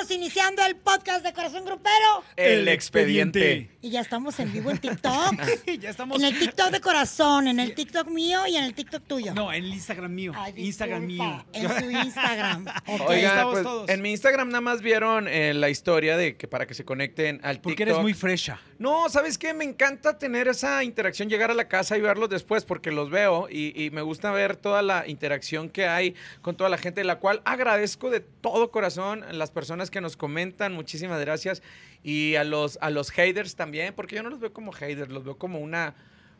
[0.00, 2.22] Estamos iniciando el podcast de Corazón Grupero.
[2.36, 3.68] El expediente.
[3.82, 5.34] Y ya estamos en vivo en TikTok.
[5.80, 6.20] ya estamos.
[6.20, 9.34] En el TikTok de Corazón, en el TikTok mío y en el TikTok tuyo.
[9.34, 10.32] No, en el Instagram mío.
[10.36, 11.44] Ay, Instagram mío.
[11.52, 12.66] En su Instagram.
[12.86, 13.00] Ok.
[13.08, 13.88] Oigan, estamos pues, todos.
[13.88, 17.40] en mi Instagram nada más vieron eh, la historia de que para que se conecten
[17.42, 17.88] al Porque TikTok.
[17.88, 18.60] eres muy fresha.
[18.78, 19.52] No, ¿sabes qué?
[19.52, 23.48] Me encanta tener esa interacción, llegar a la casa y verlos después, porque los veo
[23.50, 27.18] y, y me gusta ver toda la interacción que hay con toda la gente, la
[27.18, 31.62] cual agradezco de todo corazón a las personas que nos comentan, muchísimas gracias,
[32.02, 35.24] y a los, a los haters también, porque yo no los veo como haters, los
[35.24, 35.94] veo como una,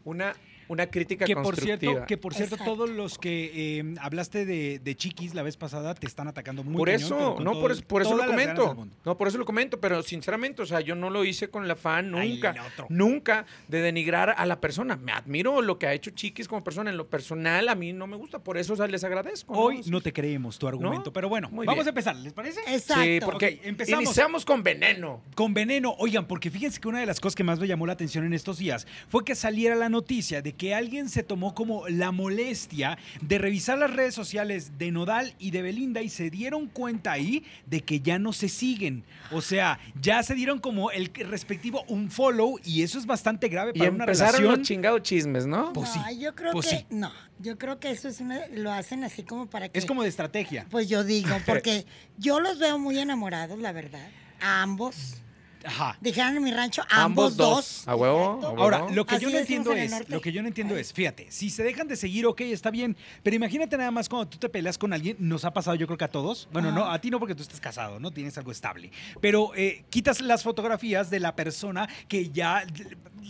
[0.05, 0.35] una,
[0.69, 1.79] una crítica Que por constructiva.
[1.93, 2.73] cierto, que por cierto, Exacto.
[2.75, 6.77] todos los que eh, hablaste de, de chiquis la vez pasada te están atacando muy
[6.77, 8.87] por eso, no, todo- por eso, por eso lo comento.
[9.05, 11.71] No, por eso lo comento, pero sinceramente, o sea, yo no lo hice con el
[11.71, 12.55] afán Ay, nunca,
[12.89, 14.97] nunca de denigrar a la persona.
[14.97, 16.91] Me admiro lo que ha hecho Chiquis como persona.
[16.91, 19.53] En lo personal, a mí no me gusta, por eso o sea, les agradezco.
[19.53, 19.61] ¿no?
[19.61, 21.89] Hoy no te creemos tu argumento, pero bueno, Muy vamos bien.
[21.89, 22.61] a empezar, ¿les parece?
[22.67, 23.03] Exacto.
[23.03, 24.05] Sí, porque empezamos.
[24.05, 25.23] iniciamos con veneno.
[25.35, 27.93] Con veneno, oigan, porque fíjense que una de las cosas que más me llamó la
[27.95, 31.89] atención en estos días fue que saliera la noticia de que alguien se tomó como
[31.89, 36.67] la molestia de revisar las redes sociales de Nodal y de Belinda y se dieron
[36.67, 39.05] cuenta ahí de que ya no se siguen.
[39.31, 43.73] O sea, ya se dieron como el respectivo un follow y eso es bastante grave
[43.75, 44.59] Y para una empezaron relación.
[44.59, 45.73] los chingados chismes, ¿no?
[45.73, 46.87] Pues no, sí, yo creo pues que sí.
[46.91, 47.11] no.
[47.41, 49.79] Yo creo que eso es una, lo hacen así como para que.
[49.79, 50.67] Es como de estrategia.
[50.71, 51.87] Pues yo digo, porque
[52.19, 54.09] yo los veo muy enamorados, la verdad.
[54.41, 55.23] A ambos.
[55.65, 55.97] Ajá.
[56.01, 57.49] Dijeron en mi rancho, Ambos ambos, dos.
[57.57, 57.89] dos.
[57.89, 58.63] A huevo, a huevo.
[58.63, 60.81] Ahora, lo que Así yo no entiendo en es, lo que yo no entiendo Ay.
[60.83, 64.29] es, fíjate, si se dejan de seguir, ok, está bien, pero imagínate nada más cuando
[64.29, 66.91] tú te peleas con alguien, nos ha pasado yo creo que a todos, bueno, no,
[66.91, 68.91] a ti no porque tú estás casado, no tienes algo estable,
[69.21, 72.65] pero eh, quitas las fotografías de la persona que ya,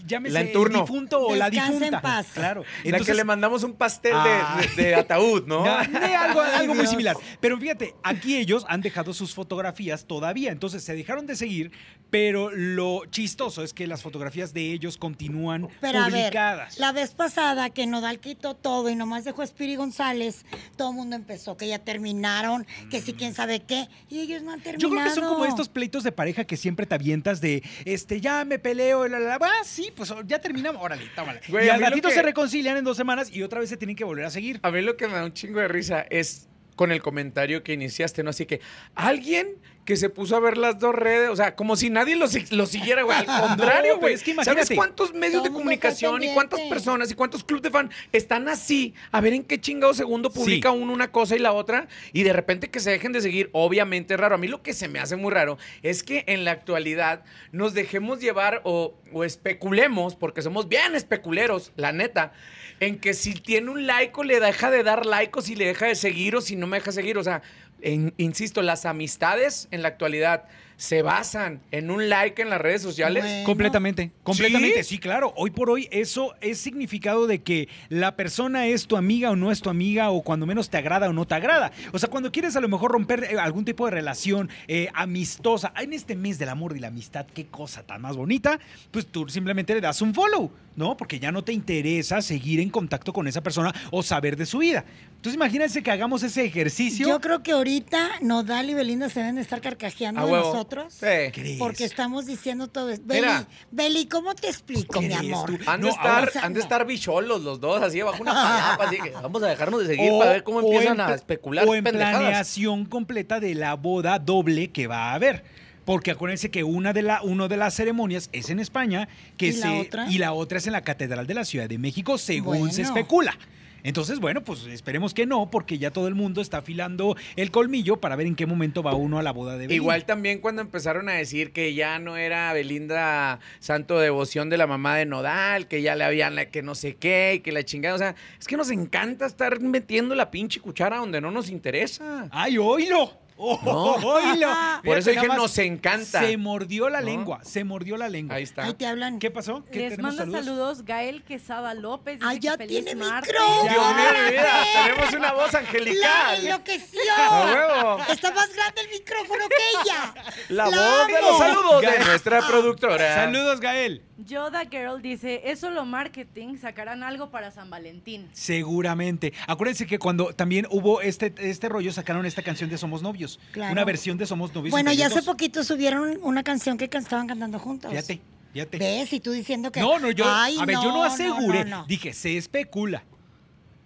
[0.07, 0.79] llámese La en turno.
[0.79, 2.01] el difunto o la Descansa en difunta.
[2.03, 2.27] paz.
[2.35, 2.65] Claro.
[2.85, 4.61] la que le mandamos un pastel de- Ah.
[4.77, 5.63] de, de ataúd, ¿no?
[5.89, 7.17] De algo, Ay, algo muy similar.
[7.41, 10.53] Pero fíjate, aquí ellos han dejado sus fotografías todavía.
[10.53, 11.73] Entonces se dejaron de seguir,
[12.11, 16.79] pero lo chistoso es que las fotografías de ellos continúan Pero a ver, publicadas.
[16.79, 20.45] la vez pasada que Nodal quitó todo y nomás dejó a Spiri González,
[20.77, 24.53] todo el mundo empezó que ya terminaron, que sí, quién sabe qué, y ellos no
[24.53, 24.91] han Yo terminado.
[24.91, 28.45] creo que son como estos pleitos de pareja que siempre te avientas de, este, ya
[28.45, 29.47] me peleo, la, la, la.
[29.47, 31.41] Ah, sí, pues ya terminamos, órale, tómale.
[31.49, 33.97] Güey, y al ratito que- se reconcilian en dos semanas y otra vez se tienen
[33.97, 34.61] que volver a seguir.
[34.63, 37.73] A mí lo que me da un chingo de risa es con el comentario que
[37.73, 38.31] iniciaste, ¿no?
[38.31, 38.61] Así que
[38.95, 39.57] alguien
[39.89, 42.67] que se puso a ver las dos redes, o sea, como si nadie lo, lo
[42.67, 43.17] siguiera, güey.
[43.17, 44.13] Al contrario, güey.
[44.13, 47.91] es que ¿Sabes cuántos medios de comunicación y cuántas personas y cuántos clubes de fan
[48.13, 48.93] están así?
[49.13, 52.35] A ver en qué chingado segundo publica uno una cosa y la otra y de
[52.35, 54.35] repente que se dejen de seguir, obviamente es raro.
[54.35, 57.73] A mí lo que se me hace muy raro es que en la actualidad nos
[57.73, 62.35] dejemos llevar o, o especulemos, porque somos bien especuleros, la neta,
[62.81, 65.65] en que si tiene un like o le deja de dar like o si le
[65.65, 67.17] deja de seguir o si no me deja seguir.
[67.17, 67.41] O sea,
[67.83, 70.45] en- insisto, las amistades en la actualidad
[70.79, 73.25] se basan en un like en las redes sociales.
[73.25, 73.45] Bueno.
[73.45, 74.95] Completamente, completamente, ¿Sí?
[74.95, 74.99] ¿Sí?
[74.99, 75.35] claro.
[75.37, 79.51] Hoy por hoy eso es significado de que la persona es tu amiga o no
[79.51, 81.73] es tu amiga o cuando menos te agrada o no te agrada.
[81.93, 85.73] O sea, cuando quieres a lo mejor romper eh, algún tipo de relación eh, amistosa,
[85.77, 88.61] en este mes del amor y la amistad, qué cosa tan más bonita,
[88.93, 90.97] pues tú simplemente le das un follow, ¿no?
[90.97, 94.59] Porque ya no te interesa seguir en contacto con esa persona o saber de su
[94.59, 94.85] vida.
[95.17, 97.09] Entonces imagínense que hagamos ese ejercicio.
[97.09, 100.68] Yo creo que ahorita Nodal y Belinda se deben de estar carcajeando de huevo.
[100.77, 100.95] Nosotros.
[100.95, 101.33] Sí.
[101.33, 101.59] ¿Crees?
[101.59, 103.05] Porque estamos diciendo todo esto.
[103.07, 103.27] Beli.
[103.71, 105.59] Beli, ¿cómo te explico, mi ¿Crees amor?
[105.59, 105.71] tú?
[105.71, 106.63] Han de No, estar, ahora- o sea, han de no.
[106.65, 110.11] estar bicholos los dos, así abajo una palapa, así que vamos a dejarnos de seguir
[110.13, 112.19] O- para ver cómo empiezan en a especular O en pendejadas.
[112.21, 115.45] planeación completa de la boda doble que va a haber.
[115.85, 119.09] Porque acuérdense que una de, la, uno de las ceremonias es en España
[119.39, 120.07] que ¿Y se, la otra?
[120.11, 123.39] y la otra es en la Catedral de la Ciudad de México, según se especula.
[123.83, 127.99] Entonces, bueno, pues esperemos que no, porque ya todo el mundo está afilando el colmillo
[127.99, 129.75] para ver en qué momento va uno a la boda de Belinda.
[129.75, 134.67] Igual también cuando empezaron a decir que ya no era Belinda santo devoción de la
[134.67, 137.65] mamá de Nodal, que ya le habían la que no sé qué, y que la
[137.65, 141.51] chingada, o sea, es que nos encanta estar metiendo la pinche cuchara donde no nos
[141.51, 142.29] interesa.
[142.31, 143.28] ¡Ay, oílo!
[143.41, 144.81] ¡Oh, No.
[144.85, 146.21] Por eso nada más, nos encanta.
[146.21, 147.07] Se mordió la ¿No?
[147.07, 148.37] lengua, se mordió la lengua.
[148.37, 148.65] Ahí está.
[148.65, 149.19] Ahí te hablan.
[149.19, 149.65] ¿Qué pasó?
[149.71, 150.85] ¿Qué Les manda saludos?
[150.85, 152.17] Gael Quesada López.
[152.19, 153.33] Dice Ay, ya que feliz tiene martes.
[153.33, 153.63] micrófono.
[153.71, 156.45] Dios mío, mi vida, tenemos una voz ¡La angelical.
[156.47, 157.01] enloqueció!
[157.19, 158.03] ¡A huevo!
[158.13, 160.15] Está más grande el micrófono que ella.
[160.49, 161.29] La ¡La voz de amo!
[161.29, 162.07] los saludos de Gael.
[162.07, 163.15] nuestra productora.
[163.15, 164.03] Saludos, Gael.
[164.19, 168.29] Yoda Girl dice, es solo marketing, sacarán algo para San Valentín.
[168.33, 169.33] Seguramente.
[169.47, 173.39] Acuérdense que cuando también hubo este, este rollo, sacaron esta canción de Somos Novios.
[173.53, 173.73] Claro.
[173.73, 174.73] Una versión de Somos Novios.
[174.73, 177.91] Bueno, ya hace poquito subieron una canción que estaban cantando juntos.
[177.93, 178.21] Fíjate,
[178.53, 178.79] fíjate.
[178.79, 179.13] ¿Ves?
[179.13, 179.81] Y tú diciendo que.
[179.81, 180.25] No, no, yo.
[180.27, 181.65] Ay, a ver, yo no aseguré.
[181.65, 181.87] no, no.
[181.87, 183.05] Dije, se especula.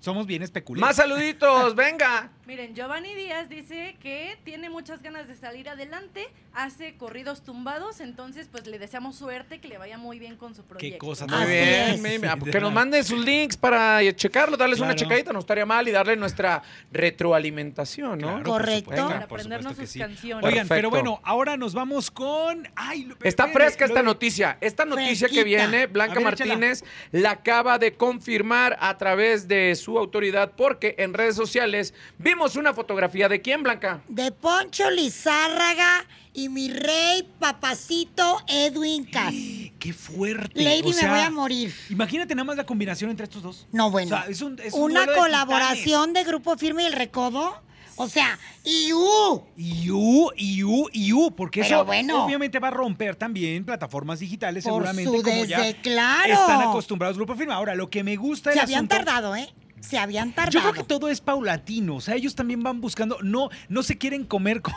[0.01, 0.89] Somos bien especulados.
[0.89, 2.31] Más saluditos, venga.
[2.45, 8.49] Miren, Giovanni Díaz dice que tiene muchas ganas de salir adelante, hace corridos tumbados, entonces
[8.51, 10.95] pues le deseamos suerte, que le vaya muy bien con su proyecto.
[10.95, 12.03] Qué cosa Muy tan bien.
[12.03, 14.99] Sí, Ah, que nos manden sus links para checarlo, darles una Claro.
[14.99, 18.27] checadita, no estaría mal, y darle nuestra retroalimentación, ¿no?
[18.29, 18.91] Claro, por Correcto.
[18.91, 20.01] Para por aprendernos sus sí.
[20.01, 20.45] canciones.
[20.45, 22.69] Oigan, pero bueno, ahora nos vamos con.
[22.75, 24.59] Ay, lo- Está fresca esta noticia.
[24.61, 26.25] Esta noticia que viene, Blanca échala.
[26.57, 31.95] Martínez la acaba de confirmar a través de su autoridad porque en redes sociales
[32.35, 34.01] vimos una fotografía de quién, Blanca.
[34.09, 39.35] De Poncho Lizárraga y mi rey papacito Edwin Cass.
[39.79, 40.63] Qué fuerte.
[40.63, 41.75] Lady, o me voy a morir.
[41.91, 43.67] Imagínate nada más la combinación entre estos dos.
[43.73, 44.17] No, bueno.
[44.17, 47.61] O sea, es un- es un Una de colaboración de Grupo Firme y El Recodo.
[47.97, 52.25] O sea, y uh, Iu, iu, iu, porque Pero eso bueno.
[52.25, 56.33] obviamente va a romper también plataformas digitales, Por seguramente, su como ya desde- claro.
[56.33, 57.55] están acostumbrados Grupo Firma.
[57.57, 59.53] Ahora, lo que me gusta se el habían asunto- tardado, ¿eh?
[59.83, 60.53] Se habían tardado.
[60.53, 63.99] Yo creo que todo es paulatino, o sea, ellos también van buscando, no, no se
[63.99, 64.73] quieren comer, co-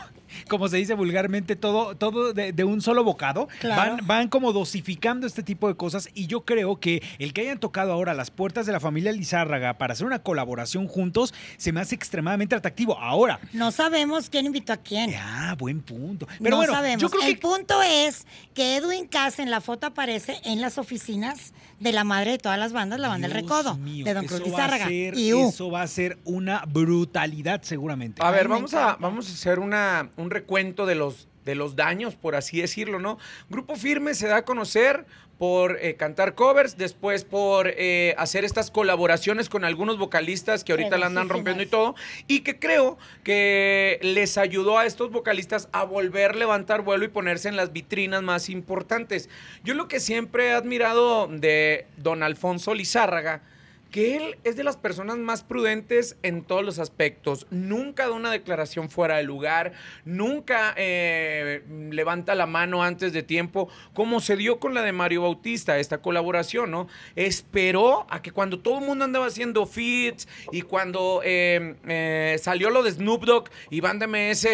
[0.48, 3.48] como se dice vulgarmente, todo, todo de, de un solo bocado.
[3.60, 3.96] Claro.
[3.96, 7.58] Van, van como dosificando este tipo de cosas y yo creo que el que hayan
[7.58, 11.80] tocado ahora las puertas de la familia Lizárraga para hacer una colaboración juntos se me
[11.80, 12.98] hace extremadamente atractivo.
[12.98, 15.14] Ahora, No sabemos quién invitó a quién.
[15.18, 16.26] ah, buen punto.
[16.38, 17.02] Pero no bueno, sabemos.
[17.02, 20.78] yo creo El que punto es que Edwin Cass en la foto aparece en las
[20.78, 24.14] oficinas de la madre de todas las bandas, la banda del Dios Recodo, mío, de
[24.14, 24.86] Don Cruz Lizárraga.
[24.86, 28.22] ser- Y uh, Eso va a ser una brutalidad seguramente.
[28.24, 32.34] A ver, a, vamos a hacer una, un recuento de los, de los daños, por
[32.34, 33.18] así decirlo, ¿no?
[33.48, 35.06] Grupo Firme se da a conocer
[35.38, 40.96] por eh, cantar covers, después por eh, hacer estas colaboraciones con algunos vocalistas que ahorita
[40.96, 41.94] la andan rompiendo y todo,
[42.26, 47.08] y que creo que les ayudó a estos vocalistas a volver a levantar vuelo y
[47.08, 49.28] ponerse en las vitrinas más importantes.
[49.62, 53.42] Yo lo que siempre he admirado de don Alfonso Lizárraga,
[53.90, 57.46] que él es de las personas más prudentes en todos los aspectos.
[57.50, 59.72] Nunca da una declaración fuera de lugar,
[60.04, 65.22] nunca eh, levanta la mano antes de tiempo, como se dio con la de Mario
[65.22, 66.88] Bautista, esta colaboración, ¿no?
[67.14, 72.70] Esperó a que cuando todo el mundo andaba haciendo feats y cuando eh, eh, salió
[72.70, 74.46] lo de Snoop Dogg y Banda MS,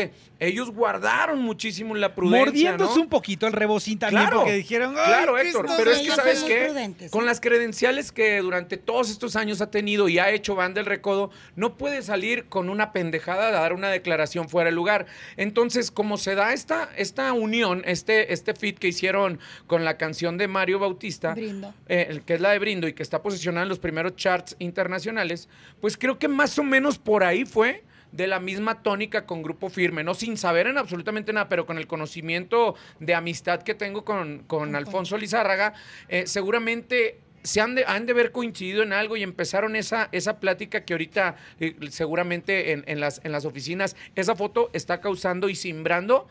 [0.47, 3.03] ellos guardaron muchísimo la prudencia, Mordiéndose ¿no?
[3.03, 6.11] un poquito el rebocín también Claro, porque dijeron, "Ay, Claro, ¿qué Héctor, pero es que
[6.11, 10.31] sabes qué, prudentes, con las credenciales que durante todos estos años ha tenido y ha
[10.31, 14.71] hecho Banda del Recodo, no puede salir con una pendejada a dar una declaración fuera
[14.71, 15.07] de lugar.
[15.37, 20.39] Entonces, como se da esta, esta unión, este, este fit que hicieron con la canción
[20.39, 21.73] de Mario Bautista, Brindo.
[21.89, 25.49] eh, que es la de Brindo y que está posicionada en los primeros charts internacionales,
[25.81, 29.69] pues creo que más o menos por ahí fue de la misma tónica con Grupo
[29.69, 34.05] Firme, no sin saber en absolutamente nada, pero con el conocimiento de amistad que tengo
[34.05, 35.75] con, con Alfonso Lizárraga,
[36.09, 40.39] eh, seguramente se han de, han de haber coincidido en algo y empezaron esa, esa
[40.39, 45.49] plática que ahorita eh, seguramente en, en las, en las oficinas, esa foto está causando
[45.49, 46.29] y simbrando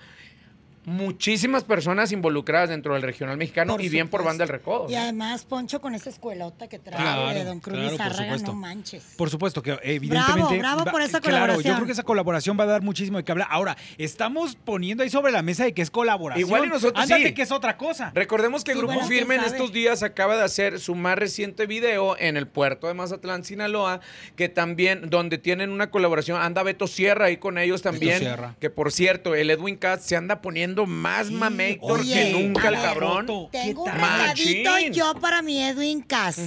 [0.85, 4.23] muchísimas personas involucradas dentro del regional mexicano Por y bien por.
[4.23, 4.87] Banda del Recodo.
[4.89, 9.03] Y además, Poncho, con esa escuelota que trae Claro, de Don Cruz claro, no manches.
[9.17, 10.57] Por supuesto que evidentemente.
[10.59, 11.75] bravo por esa Claro, yo colaboración.
[11.75, 13.47] creo que esa colaboración va a dar muchísimo de qué hablar.
[13.51, 16.47] Ahora, estamos poniendo ahí sobre la mesa de que es colaboración.
[16.47, 17.33] Igual y nosotros Ándate sí.
[17.33, 18.11] que es otra cosa.
[18.13, 21.65] Recordemos que Sí, Grupo bueno, Firme en estos días acaba de hacer su más reciente
[21.65, 23.99] video en el puerto de Mazatlán, Sinaloa,
[24.35, 28.19] que también, donde tienen una colaboración, anda Beto Sierra ahí con ellos también.
[28.19, 28.55] Sierra.
[28.59, 32.69] Que por cierto, el Edwin Katz se anda poniendo más Sí, mamector oye, que nunca
[32.69, 33.25] el cabrón.
[33.51, 36.39] Tengo un yo para mi Edwin Cass.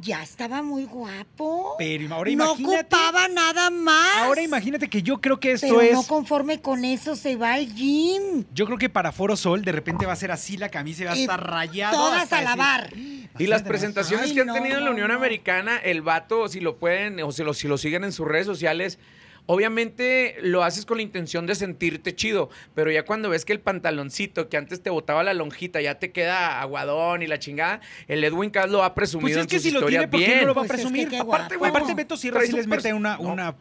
[0.00, 1.74] Ya estaba muy guapo.
[1.76, 2.76] Pero ahora no imagínate.
[2.86, 4.18] ocupaba nada más.
[4.18, 5.92] Ahora imagínate que yo creo que esto Pero es.
[5.92, 8.44] no conforme con eso se va al gym.
[8.54, 11.06] Yo creo que para Foro Sol de repente va a ser así la camisa y
[11.06, 11.96] va a estar rayado.
[11.96, 12.92] Todas a decir- lavar.
[12.96, 15.14] Y las presentaciones Ay, que han no, tenido en la Unión no.
[15.14, 18.46] Americana, el vato, si lo pueden, o si lo, si lo siguen en sus redes
[18.46, 18.98] sociales,
[19.46, 23.60] obviamente lo haces con la intención de sentirte chido, pero ya cuando ves que el
[23.60, 28.22] pantaloncito que antes te botaba la lonjita ya te queda aguadón y la chingada, el
[28.24, 30.26] Edwin Cass lo ha presumido Pues es en que sus si lo tiene, ¿por qué
[30.26, 30.40] bien.
[30.40, 31.20] no lo va a Pues es que presumir?
[31.20, 31.76] Aparte, guapo.
[31.76, 33.32] aparte Beto Sierra sí les mete una, no.
[33.32, 33.54] una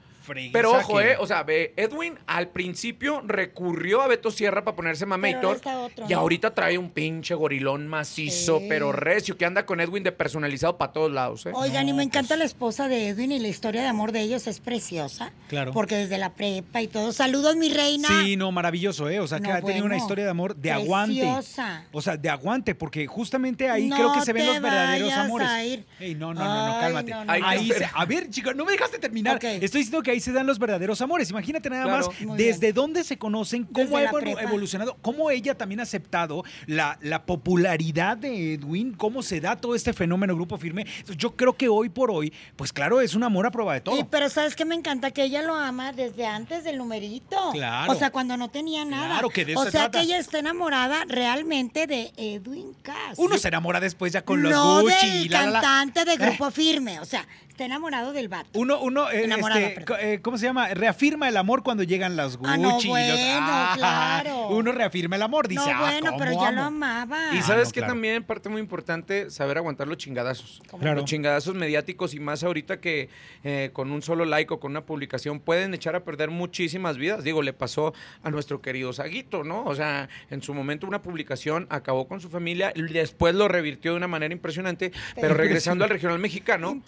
[0.51, 4.75] Pero ojo, que- eh, o sea, ve, Edwin al principio recurrió a Beto Sierra para
[4.75, 6.19] ponerse otro, y ¿no?
[6.19, 8.65] ahorita trae un pinche gorilón macizo, Sí.
[8.69, 11.51] pero recio, que anda con Edwin de personalizado para todos lados, ¿eh?
[11.53, 14.21] Oigan, y me encanta pues- la esposa de Edwin y la historia de amor de
[14.21, 15.31] ellos es preciosa.
[15.47, 15.71] Claro.
[15.71, 17.11] Porque desde la prepa y todo.
[17.11, 18.07] Saludos, mi reina.
[18.23, 19.19] Sí, no, maravilloso, ¿eh?
[19.19, 21.21] O sea, que No, ha tenido una historia de amor de aguante.
[21.21, 21.85] preciosa.
[21.91, 25.25] O sea, de aguante, porque justamente ahí No creo que se ven los verdaderos vayas
[25.25, 25.47] amores.
[25.47, 25.85] a ir.
[25.99, 27.11] Ey, no, no, no, no, Ay, cálmate.
[27.11, 29.35] no, no, Ay, Ahí se- a ver, chica, no me dejaste terminar.
[29.43, 31.29] Estoy diciendo que ahí ahí se dan los verdaderos amores.
[31.29, 32.07] Imagínate nada Claro.
[32.07, 32.75] más Muy desde bien.
[32.75, 34.07] dónde se conocen, cómo Desde
[34.37, 39.55] ha evolucionado, cómo ella también ha aceptado la, la popularidad de Edwin, cómo se da
[39.55, 40.85] todo este fenómeno Grupo Firme.
[41.17, 43.97] Yo creo que hoy por hoy, pues claro, es un amor a prueba de todo.
[43.99, 47.37] Y, pero sabes que me encanta que ella lo ama desde antes del numerito.
[47.53, 47.91] Claro.
[47.91, 49.07] O sea, cuando no tenía nada.
[49.07, 53.17] Claro, que de eso O se sea, que ella está enamorada realmente de Edwin Cass.
[53.17, 55.61] Uno se enamora después ya con los no Gucci del y la, la, la.
[55.61, 56.17] cantante de Eh.
[56.17, 56.99] Grupo Firme.
[56.99, 57.25] O sea,
[57.59, 58.49] está enamorado del vato.
[58.53, 60.69] Uno, uno eh, este, eh, ¿cómo se llama?
[60.69, 62.51] Reafirma el amor cuando llegan las Gucci.
[62.53, 63.15] Ah, no, los- bueno,
[63.75, 64.47] claro.
[64.47, 66.51] Uno reafirma el amor, dice, no, ah, bueno, ¿cómo pero ya amo?
[66.57, 67.17] lo amaba.
[67.33, 67.93] Y Ah, sabes no, que claro.
[67.93, 70.61] también parte muy importante saber aguantar los chingadazos.
[70.79, 70.95] Claro.
[71.01, 73.09] Los chingadazos mediáticos y más ahorita que
[73.43, 77.25] eh, con un solo like o con una publicación pueden echar a perder muchísimas vidas.
[77.25, 79.65] Digo, le pasó a nuestro querido Saguito, ¿no?
[79.65, 83.91] O sea, en su momento una publicación acabó con su familia y después lo revirtió
[83.91, 86.69] de una manera impresionante, pero regresando al regional mexicano.
[86.75, 86.81] ¿no?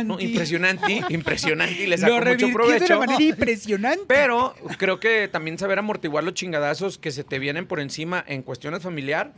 [0.00, 0.04] Impresionante.
[0.04, 2.96] No, impresionante, impresionante y le sacó mucho de provecho.
[2.98, 4.04] una manera impresionante.
[4.06, 8.42] Pero creo que también saber amortiguar los chingadazos que se te vienen por encima en
[8.42, 9.32] cuestiones familiar,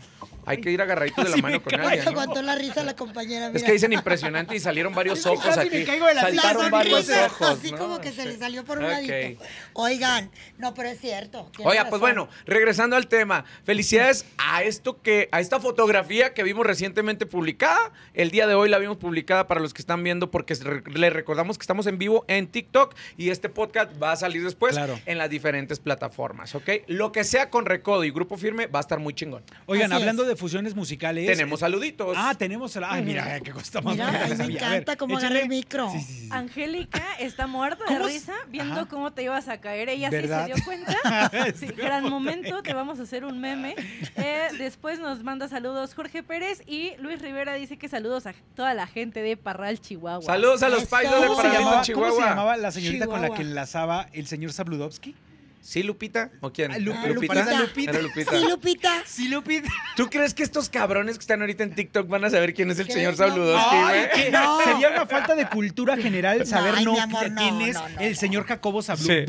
[0.46, 2.04] hay que ir agarradito de la mano me con alguien.
[2.04, 2.10] ¿no?
[2.10, 3.50] aguantó la risa la compañera.
[3.52, 5.84] Es que dicen impresionante y salieron varios ojos Casi me aquí.
[5.84, 6.42] caigo de la risa.
[6.42, 7.48] Saltaron La varios ojos.
[7.50, 7.78] Así ¿no?
[7.78, 8.90] como que se le salió por un Ok.
[8.90, 9.42] ladito.
[9.72, 11.50] Oigan, no, pero es cierto.
[11.64, 16.64] Oiga, pues bueno, regresando al tema, felicidades a esto que, a esta fotografía que vimos
[16.66, 17.92] recientemente publicada.
[18.14, 21.58] El día de hoy la vimos publicada para los que están viendo, porque les recordamos
[21.58, 24.98] que estamos en vivo en TikTok y este podcast va a salir después Claro.
[25.06, 26.68] en las diferentes plataformas, ¿ok?
[26.86, 29.42] Lo que sea con Recodo y Grupo Firme va a estar muy chingón.
[29.66, 30.28] Oigan, Así hablando es.
[30.28, 31.26] de fusiones musicales.
[31.26, 32.16] Tenemos saluditos.
[32.18, 32.76] Ah, tenemos.
[32.76, 34.60] Ay, mira, qué cosa más Mira, ay, me sabía.
[34.66, 35.90] A ver, encanta cómo agarra el micro.
[35.90, 36.28] Sí, sí, sí.
[36.30, 38.86] Angélica está muerta de risa viendo Ajá.
[38.88, 39.88] cómo te ibas a caer.
[39.88, 40.46] Ella ¿Verdad?
[40.46, 40.92] sí se dio cuenta.
[41.56, 43.74] Sí, gran momento, te vamos a hacer un meme.
[44.16, 48.74] Eh, después nos manda saludos Jorge Pérez y Luis Rivera dice que saludos a toda
[48.74, 50.25] la gente de Parral, Chihuahua.
[50.26, 52.08] Saludos a los pailos de ¿Cómo se, Paralito, llamaba, Chihuahua.
[52.10, 55.14] ¿Cómo se llamaba la señorita con la que enlazaba el señor Sabludovsky?
[55.62, 56.30] ¿Sí, Lupita?
[56.42, 56.70] ¿O quién?
[56.70, 57.34] Ah, Lu- Ah, ¿Lupita?
[57.34, 57.58] Lupita.
[57.60, 57.90] Lupita.
[57.90, 58.30] Era Lupita.
[58.38, 59.02] Sí, Lupita.
[59.04, 59.68] Sí, Lupita.
[59.96, 62.78] ¿Tú crees que estos cabrones que están ahorita en TikTok van a saber quién es
[62.78, 63.16] el señor No.
[63.18, 64.30] Sabludowski, güey?
[64.30, 64.60] No.
[64.62, 68.00] Sería una falta de cultura general saber Ay, no, amor, quién no, es no, no,
[68.00, 68.16] el no.
[68.16, 69.24] señor Jacobo Sí.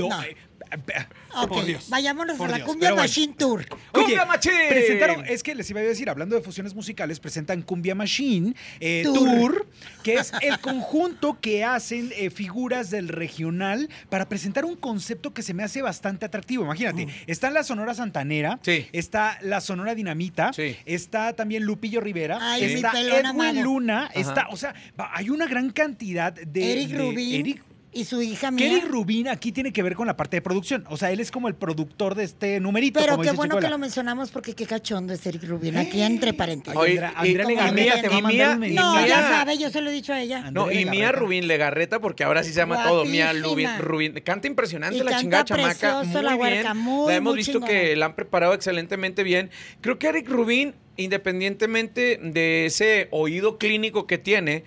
[1.36, 1.89] Ok, Por Dios.
[1.89, 2.67] vayámonos Por a la Dios.
[2.67, 3.07] Cumbia Pero bueno.
[3.09, 3.65] Machine Tour.
[3.91, 4.51] ¡Cumbia Machín!
[4.69, 9.01] Presentaron, es que les iba a decir, hablando de fusiones musicales, presentan Cumbia Machine eh,
[9.03, 9.17] Tour.
[9.29, 9.67] Tour.
[10.03, 15.41] que es el conjunto que hacen eh, figuras del regional para presentar un concepto que
[15.41, 16.63] se me hace bastante atractivo.
[16.63, 18.88] Imagínate, está la Sonora Santanera, Sí.
[18.91, 20.75] está la Sonora Dinamita, Sí.
[20.86, 23.63] está también Lupillo Rivera, Ay, está Edwin.
[23.63, 24.19] Luna, Ajá.
[24.19, 24.74] está, o sea,
[25.13, 26.71] hay una gran cantidad de...
[26.74, 27.62] Eric de- Rubín Eric-
[27.98, 28.68] y su hija mía.
[28.68, 30.86] Eric Rubin aquí tiene que ver con la parte de producción.
[30.89, 33.00] O sea, él es como el productor de este numerito.
[33.00, 35.77] Pero como qué dice bueno que lo mencionamos porque qué cachondo es Eric Rubin.
[35.77, 36.77] Aquí entre paréntesis.
[36.80, 39.82] Oye, y- Legarreta te va a mandar Mía- un y No, ya sabe, yo se
[39.82, 40.51] lo he dicho a ella.
[40.51, 41.12] No, y Mía.
[41.12, 43.34] Rubín Legarreta, porque ahora sí se llama todo Mía.
[43.34, 44.13] Rubín, Rubín.
[44.24, 46.04] Canta impresionante Y la canta chingada chamaca.
[46.04, 46.39] Muy la bien.
[46.42, 47.68] huerca, muy, la hemos muy visto chingona.
[47.72, 49.50] que la han preparado excelentemente bien.
[49.82, 54.63] Creo que Eric Rubín, independientemente de ese oído clínico que tiene,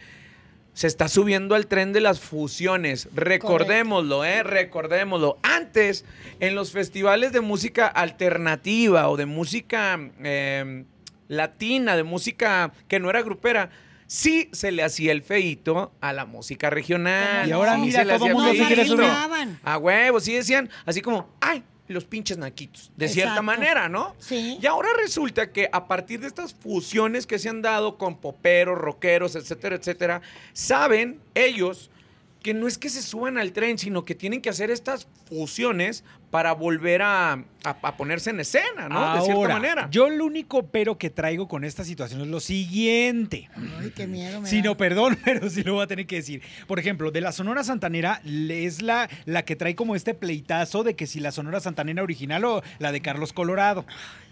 [0.81, 3.11] se está subiendo al tren de las fusiones.
[3.15, 4.43] Recordémoslo, ¿eh?
[4.43, 5.39] Recordémoslo.
[5.43, 6.07] Antes,
[6.41, 10.87] en los festivales de música alternativa o de música eh,
[11.29, 13.69] latina, de música que no era grupera,
[14.07, 17.47] sí se le hacía el feito a la música regional.
[17.47, 19.11] Y ahora Sí mira, se le todo hacía mundo el se quiere subir.
[19.63, 24.15] A huevo, sí decían, así como, ay, los pinches naquitos, de cierta manera, ¿no?
[24.19, 24.59] Sí.
[24.61, 28.79] Y ahora resulta que a partir de estas fusiones que se han dado con poperos,
[28.79, 31.91] rockeros, etcétera, etcétera, saben ellos
[32.43, 36.05] que no es que se suban al tren, sino que tienen que hacer estas fusiones
[36.31, 39.15] para volver a, a- a ponerse en escena, ¿no?
[39.17, 39.89] de cierta manera.
[39.91, 43.51] Yo lo único pero que traigo con esta situación es lo siguiente.
[43.81, 44.63] Ay, qué miedo me da.
[44.63, 46.43] no, perdón, pero sí lo voy a tener que decir.
[46.67, 50.95] Por ejemplo, de la Sonora Santanera es la, la que trae como este pleitazo de
[50.97, 53.85] que si la Sonora Santanera original o la de Carlos Colorado.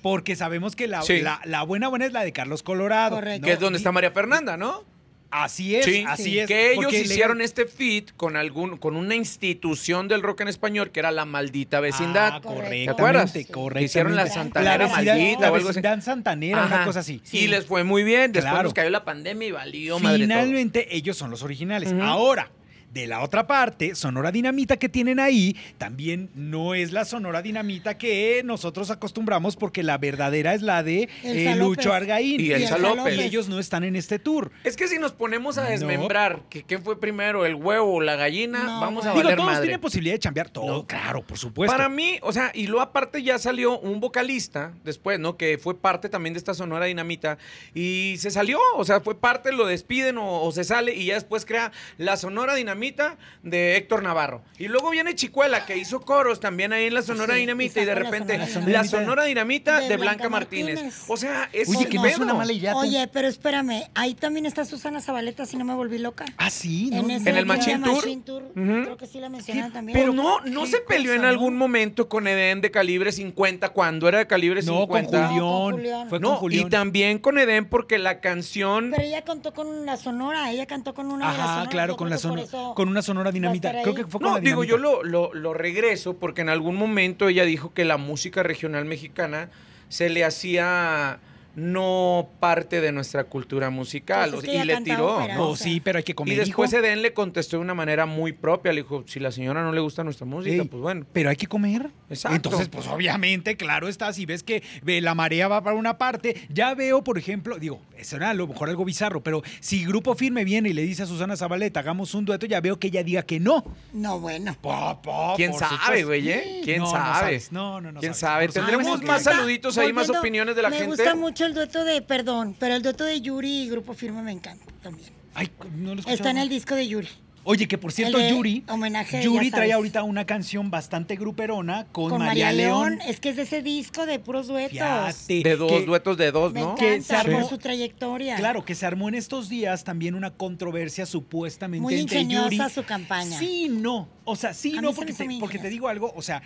[0.03, 1.21] Porque sabemos que la, Sí.
[1.21, 3.17] la, la buena buena es la de Carlos Colorado.
[3.17, 3.45] Correcto.
[3.45, 4.85] que es donde está María Fernanda, ¿no?
[5.31, 6.39] Así es, Sí, así Sí.
[6.39, 6.47] es.
[6.47, 10.49] Que ellos porque le- hicieron este feat con algún, con una institución del rock en
[10.49, 12.33] español que era la maldita vecindad.
[12.37, 13.33] Ah, ¿Te correctamente, acuerdas?
[13.53, 13.83] correctamente.
[13.85, 15.81] Hicieron la Santanera vecindad- maldita la o algo así.
[15.81, 16.85] vecindad Santanera, una Ajá.
[16.87, 17.21] cosa así.
[17.33, 18.33] Y les fue muy bien.
[18.33, 18.65] Después Claro.
[18.65, 20.27] nos cayó la pandemia y valió madre todo.
[20.27, 21.93] Finalmente, ellos son los originales.
[22.01, 22.51] Ahora,
[22.93, 27.99] de la otra parte, Sonora Dinamita que tienen ahí, también no es la Sonora Dinamita
[27.99, 31.59] que nosotros acostumbramos, porque la verdadera es la de Elsa eh, López.
[31.85, 32.41] Lucho Argaín.
[32.41, 33.17] Y Elsa López.
[33.19, 34.51] Y ellos no están en este tour.
[34.65, 35.71] Es que si nos ponemos a No.
[35.71, 39.11] desmembrar que qué fue primero, el huevo o la gallina, No, vamos a.
[39.11, 39.63] Digo, valer todos madre.
[39.67, 40.87] tienen posibilidad de chambear todo, No.
[40.87, 41.71] claro, por supuesto.
[41.77, 45.37] Para mí, o sea, y luego aparte ya salió un vocalista después, ¿no?
[45.37, 47.37] Que fue parte también de esta Sonora Dinamita
[47.75, 51.15] y se salió, o sea, fue parte, lo despiden o, o se sale y ya
[51.15, 54.43] después crea la Sonora Dinamita Dinamita de Héctor Navarro.
[54.59, 57.81] Y luego viene Chicuela, que hizo coros también ahí en la Sonora Sí, Dinamita.
[57.81, 58.85] y Y de la repente, Sonora la.
[58.85, 60.75] Sonora Dinamita de, De Blanca, Blanca Martínez.
[60.77, 61.05] Martínez.
[61.09, 62.77] O sea, es Oye, que no es una mala idea.
[62.77, 66.25] Oye, pero espérame, ahí también está Susana Zabaleta, si no me volví loca.
[66.37, 66.99] Ah, sí, ¿no?
[67.01, 67.95] En, ese ¿En el de Tour?
[67.97, 68.83] Machine Tour, Ujú.
[68.85, 69.99] Creo que sí la mencionaron también.
[69.99, 71.59] Pero no, no se peleó en algún ¿no?
[71.59, 75.29] momento con Eden de calibre 50 cuando era de calibre No, con 50.
[75.29, 75.39] Julián.
[75.39, 76.09] No, con Julián.
[76.09, 76.67] Fue No, con Julián.
[76.67, 80.95] y también con Eden porque la canción Pero ella cantó con la sonora, ella cantó
[80.95, 81.71] con una de las Ajá, sonoras.
[81.73, 82.43] claro, con la sonora,
[82.75, 83.69] con una sonora dinamita.
[83.69, 84.03] estar Creo ahí.
[84.05, 84.71] que fue con No, la digo, dinamita.
[84.71, 88.85] yo lo, lo- lo regreso porque en algún momento ella dijo que la música regional
[88.85, 89.51] mexicana
[89.89, 91.19] se le hacía
[91.55, 95.57] no parte de nuestra cultura musical Pues es que y le tiró, ópera, ¿no?
[95.57, 96.81] Sí, pero hay que comer, Y después hijo.
[96.85, 99.81] Eden le contestó de una manera muy propia, le dijo, si la señora no le
[99.81, 101.05] gusta nuestra música, Ey, pues bueno.
[101.13, 101.91] Pero hay que comer.
[102.09, 102.37] Exacto.
[102.37, 106.75] Entonces, pues obviamente, claro está, si ves que la marea va para una parte, ya
[106.75, 110.45] veo, por ejemplo, digo, eso era a lo mejor algo bizarro, pero si Grupo Firme
[110.45, 113.23] viene y le dice a Susana Zabaleta, hagamos un dueto, ya veo que ella diga
[113.23, 113.65] que no.
[113.93, 114.57] No, bueno.
[114.61, 116.61] Po, po, ¿Quién sabe, güey, eh?
[116.65, 117.19] ¿Quién No, no sabe?
[117.21, 117.53] sabes.
[117.53, 118.53] No, no, no ¿Quién sabes.
[118.55, 118.65] sabe?
[118.67, 120.91] Tendremos más saluditos ahí, más opiniones de la me gente.
[120.97, 124.33] gusta mucho el dueto de, perdón, pero el dueto de Yuri y Grupo Firme me
[124.33, 125.11] encanta también.
[125.35, 127.09] Ay, no lo Está en el disco de Yuri.
[127.45, 132.11] Oye, que por cierto, de Yuri, homenaje, Yuri trae ahorita una canción bastante gruperona con,
[132.11, 132.99] Con María, León.
[133.07, 134.73] Es que es de ese disco de puros duetos.
[134.73, 136.75] Fíjate, De dos que- duetos de dos, Me ¿no?
[136.75, 138.37] Que se armó- su trayectoria.
[138.37, 142.71] Claro, que se armó en estos días también una controversia supuestamente Muy entre ingeniosa Yuri.
[142.75, 143.39] su campaña.
[143.39, 144.09] Sí, no.
[144.25, 146.43] O sea, sí, A no, se porque te, porque te digo algo, o sea,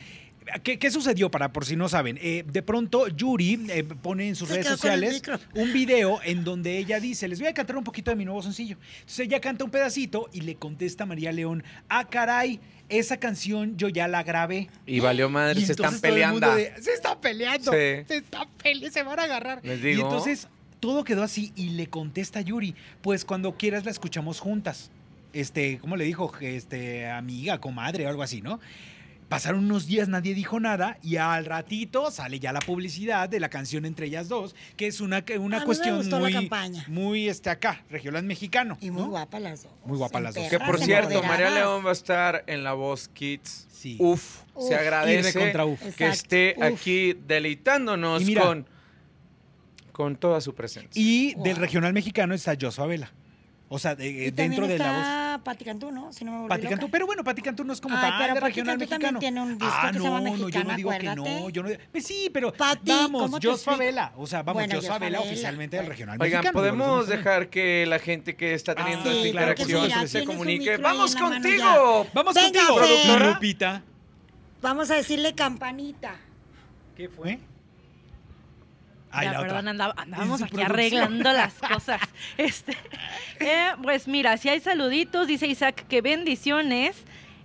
[0.62, 2.18] ¿qué, qué sucedió para por si no saben?
[2.22, 5.22] Eh, de pronto Yuri eh, pone en sus Se redes sociales
[5.54, 8.42] un video en donde ella dice, les voy a cantar un poquito de mi nuevo
[8.42, 8.76] sencillo.
[9.00, 13.76] Entonces ella canta un pedacito y le contesta a María León, ah, caray, esa canción
[13.76, 14.68] yo ya la grabé.
[14.86, 16.54] Y valió madre, Y se están peleando.
[16.54, 17.72] de, se están peleando.
[17.72, 17.78] Sí.
[18.06, 19.60] Se están peleando, se van a agarrar.
[19.64, 20.02] Les Y digo.
[20.02, 20.48] entonces
[20.80, 24.90] todo quedó así y le contesta Yuri, pues cuando quieras la escuchamos juntas.
[25.32, 26.30] Este, ¿cómo le dijo?
[26.40, 28.60] Este, amiga, comadre o algo así, ¿no?
[29.32, 33.48] Pasaron unos días, nadie dijo nada y al ratito sale ya la publicidad de la
[33.48, 36.84] canción entre ellas dos, que es una, A una mí me cuestión la muy, campaña.
[36.86, 38.76] muy este acá, regional mexicano.
[38.82, 39.08] Y muy ¿no?
[39.08, 39.72] guapas las dos.
[39.86, 40.48] Muy guapas las dos.
[40.50, 41.22] Que por cierto.
[41.22, 43.68] María León va a estar en La Voz Kids.
[43.72, 43.96] Sí.
[43.98, 44.68] Uf, Uf.
[44.68, 45.80] se agradece recontra uf.
[45.96, 46.64] que esté uf.
[46.64, 48.42] aquí deleitándonos mira.
[48.42, 48.68] con,
[49.92, 50.90] con toda su presencia.
[51.02, 53.10] Y del regional mexicano está Joshua Vela.
[53.74, 54.98] O sea, de- Y dentro de la voz.
[54.98, 56.12] está Pati Cantú, ¿no?
[56.12, 56.76] Si no me volví Pati loca.
[56.76, 59.18] Cantú, pero bueno, Pati Cantú no es como Ay, tal pero de Pati regional mexicano.
[59.18, 61.70] tiene un disco ah, que se no, no, yo no digo que no, yo no.
[61.90, 63.78] Pues sí, pero Pati, vamos, ¿cómo te Jos explico?
[63.78, 66.58] Favela, o sea, vamos, Bueno, Favela oficialmente del regional Oigan, mexicano.
[66.58, 67.16] podemos no sé.
[67.16, 69.54] dejar que la gente que está teniendo Ah, esta sí, claro
[70.06, 70.76] sí, se comunique.
[70.76, 72.06] ¡Vamos contigo!
[72.12, 73.30] Vamos contigo, productora.
[73.30, 73.82] Lupita.
[74.60, 76.16] Vamos a decirle campanita.
[76.94, 77.38] ¿Qué fue?
[79.12, 80.72] Ay, Ya, la perdón, andaba- andábamos aquí producción.
[80.72, 82.00] arreglando las cosas.
[82.38, 82.76] Este,
[83.40, 86.96] eh, pues mira, si hay saluditos, dice Isaac que bendiciones.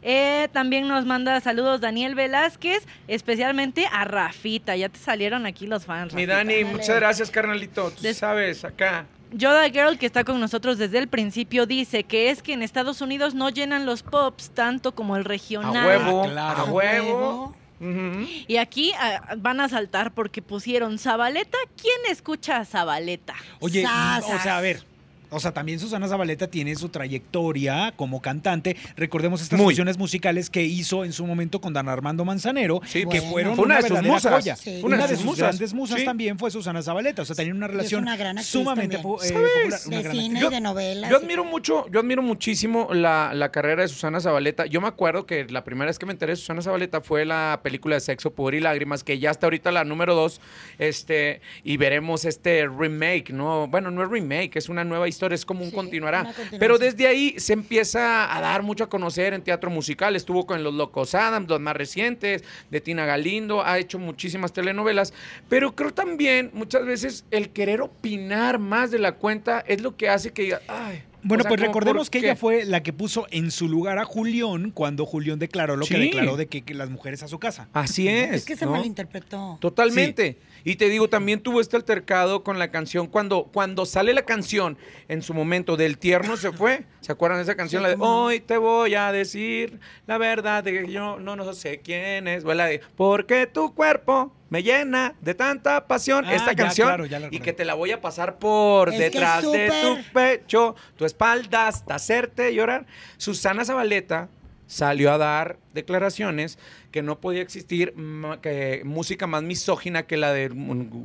[0.04, 4.76] Eh, también nos manda saludos Daniel Velázquez, especialmente a Rafita.
[4.76, 6.14] Ya te salieron aquí los fans.
[6.14, 6.26] Mi.
[6.26, 6.66] Dani, Dale.
[6.66, 7.92] muchas gracias, carnalito.
[7.92, 9.06] Tú Des- sabes, acá.
[9.32, 13.02] Yoda Girl, que está con nosotros desde el principio, dice que es que en Estados
[13.02, 15.86] Unidos no llenan los pops tanto como el A regional.
[15.86, 16.60] huevo, Ah, claro.
[16.60, 17.56] a A huevo.
[17.80, 21.58] Y aquí ah, van a saltar porque pusieron Zabaleta.
[21.80, 23.36] ¿Quién escucha a Zabaleta?
[23.60, 24.84] Oye, o sea, a ver.
[25.30, 28.78] O sea, también Susana Zabaleta tiene su trayectoria como cantante.
[28.96, 29.74] Recordemos estas Muy.
[29.74, 33.32] fusiones musicales que hizo en su momento con Dan Armando Manzanero, Sí, que Bueno.
[33.32, 34.60] fueron Fue una de sus musas.
[34.60, 34.82] Sí.
[34.84, 36.06] Una, de sus, grandes musas Sí.
[36.06, 37.22] también fue Susana Zabaleta.
[37.22, 39.32] O sea, tenían una relación una gran sumamente po- eh.
[39.32, 40.50] Una De gran cine, actriz.
[40.52, 41.10] de novelas.
[41.12, 44.66] Yo admiro mucho, yo admiro muchísimo la, la carrera de Susana Zabaleta.
[44.66, 47.60] Yo me acuerdo que la primera vez que me enteré de Susana Zabaleta fue la
[47.64, 50.40] película de Sexo, Pudor y Lágrimas, que ya está ahorita la número dos,
[50.80, 53.68] este, y veremos este remake, ¿no?
[53.68, 56.34] Bueno, no es remake, es una nueva historia, es como un Sí, continuará.
[56.60, 60.16] Pero desde ahí se empieza a dar mucho a conocer en teatro musical.
[60.16, 65.14] Estuvo con Los Locos Adams, los más recientes, de Tina Galindo, ha hecho muchísimas telenovelas.
[65.50, 70.10] Pero creo también muchas veces el querer opinar más de la cuenta es lo que
[70.10, 71.04] hace que diga, ay.
[71.24, 74.00] Bueno, o sea, pues recordemos ¿por que ella fue la que puso en su lugar
[74.00, 77.38] a Julián cuando Julián declaró lo que declaró de que, que las mujeres a su
[77.38, 77.68] casa.
[77.74, 78.32] Así es.
[78.34, 78.72] Es que se ¿no?
[78.72, 79.58] malinterpretó.
[79.60, 80.38] Totalmente.
[80.68, 84.78] Y te digo, también tuvo este altercado con la canción cuando, cuando sale la canción
[85.08, 86.84] en su momento del tierno se fue.
[87.00, 87.80] ¿Se acuerdan de esa canción?
[87.80, 88.26] Sí, la de no.
[88.26, 92.44] Hoy te voy a decir la verdad de que yo no, no sé quién es.
[92.44, 96.26] O la de Porque tu cuerpo me llena de tanta pasión.
[96.26, 96.88] Ah, Esta ya, canción.
[96.90, 100.12] claro, ya la y que te la voy a pasar por Es detrás de tu
[100.12, 102.86] pecho, tu espalda, hasta hacerte llorar.
[103.16, 104.28] Susana Zabaleta
[104.68, 106.58] salió a dar declaraciones
[106.92, 107.94] que no podía existir
[108.42, 110.50] que música más misógina que la de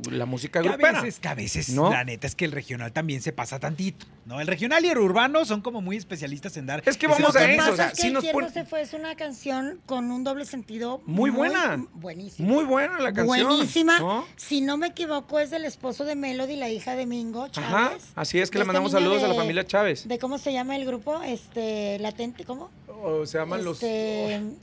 [0.09, 1.01] la música Que a grupera.
[1.01, 1.91] veces, que a veces, ¿No?
[1.91, 4.41] la neta es que el regional también se pasa tantito, ¿no?
[4.41, 6.81] El regional y el urbano son como muy especialistas en dar...
[6.85, 8.53] Es que vamos a de Lo que eso, pasa o sea, es que El nos
[8.53, 11.85] se fue es una canción con un doble sentido Muy buena.
[11.93, 12.47] buenísima.
[12.49, 13.47] Muy buena la canción.
[13.47, 13.99] Buenísima.
[13.99, 14.25] ¿no?
[14.35, 17.69] Si no me equivoco, es del esposo de Melody, la hija de Mingo Chávez.
[17.71, 20.07] Ajá, así es que le Esta mandamos saludos a la familia Chávez.
[20.07, 21.21] ¿De cómo se llama el grupo?
[21.21, 22.71] Este, Latente, ¿cómo?
[23.03, 23.77] O se llaman los...
[23.83, 24.53] Este, el,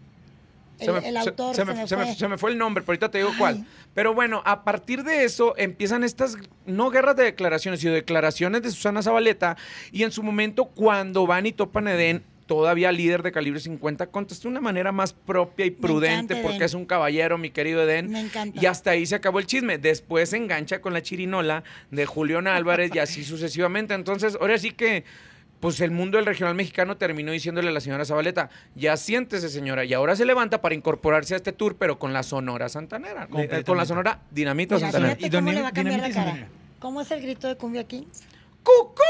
[0.78, 2.14] Se me, el autor se se, me- me se me- fue.
[2.14, 3.38] se me fue el nombre, pero ahorita te digo Ay.
[3.38, 3.66] cuál.
[3.94, 8.70] Pero bueno, a partir de eso empiezan estas, no guerras de declaraciones, sino declaraciones de
[8.70, 9.56] Susana Zabaleta.
[9.92, 14.06] Y en su momento, cuando van y topan a Eden, todavía líder de calibre 50,
[14.06, 17.82] contestó de una manera más propia y prudente, encanta porque es un caballero, mi querido
[17.82, 18.10] Eden.
[18.10, 18.58] Me encanta.
[18.60, 19.76] Y hasta ahí se acabó el chisme.
[19.78, 23.92] Después se engancha con la chirinola de Julián Álvarez y así sucesivamente.
[23.94, 25.04] Entonces, ahora sí que,
[25.60, 29.84] pues el mundo del regional mexicano terminó diciéndole a la señora Zabaleta, ya siéntese señora,
[29.84, 33.62] y ahora se levanta para incorporarse a este tour, pero con la Sonora Santanera, eh,
[33.64, 33.84] con la.
[33.84, 35.16] Sonora Dinamita Mira, Santanera.
[35.20, 36.48] Y cómo le va a cambiar la cara.
[36.78, 38.22] ¿Cómo es el grito de Cumbia Kings?
[38.62, 39.02] ¡Cucú!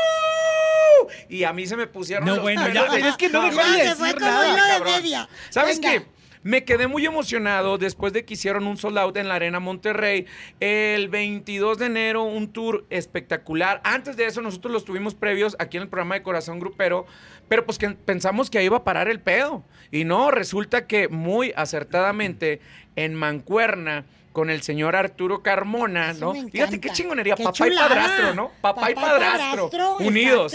[1.29, 3.73] Y a mí se me pusieron No, los bueno, ya, es que no No, Ya,
[3.77, 5.29] de se fue decir como nada, de media.
[5.51, 6.01] ¿Sabes Venga.
[6.01, 6.07] qué?
[6.43, 10.25] Me quedé muy emocionado después de que hicieron un sold out en la Arena Monterrey.
[10.59, 13.83] El 22 de enero, un tour espectacular.
[13.85, 17.05] Antes de eso, nosotros los tuvimos previos aquí en el programa de Corazón Grupero,
[17.49, 19.65] pero pues que pensamos que ahí iba a parar el pedo.
[19.91, 22.61] Y no, resulta que muy acertadamente
[22.97, 24.07] en Mancuerna
[24.41, 26.33] con el señor Arturo Carmona, Eso ¿no?
[26.33, 26.51] me.
[26.51, 28.51] Fíjate qué chingonería, Qué papá y padrastro, ¿no?
[28.63, 30.55] Papá, y padrastro, unidos.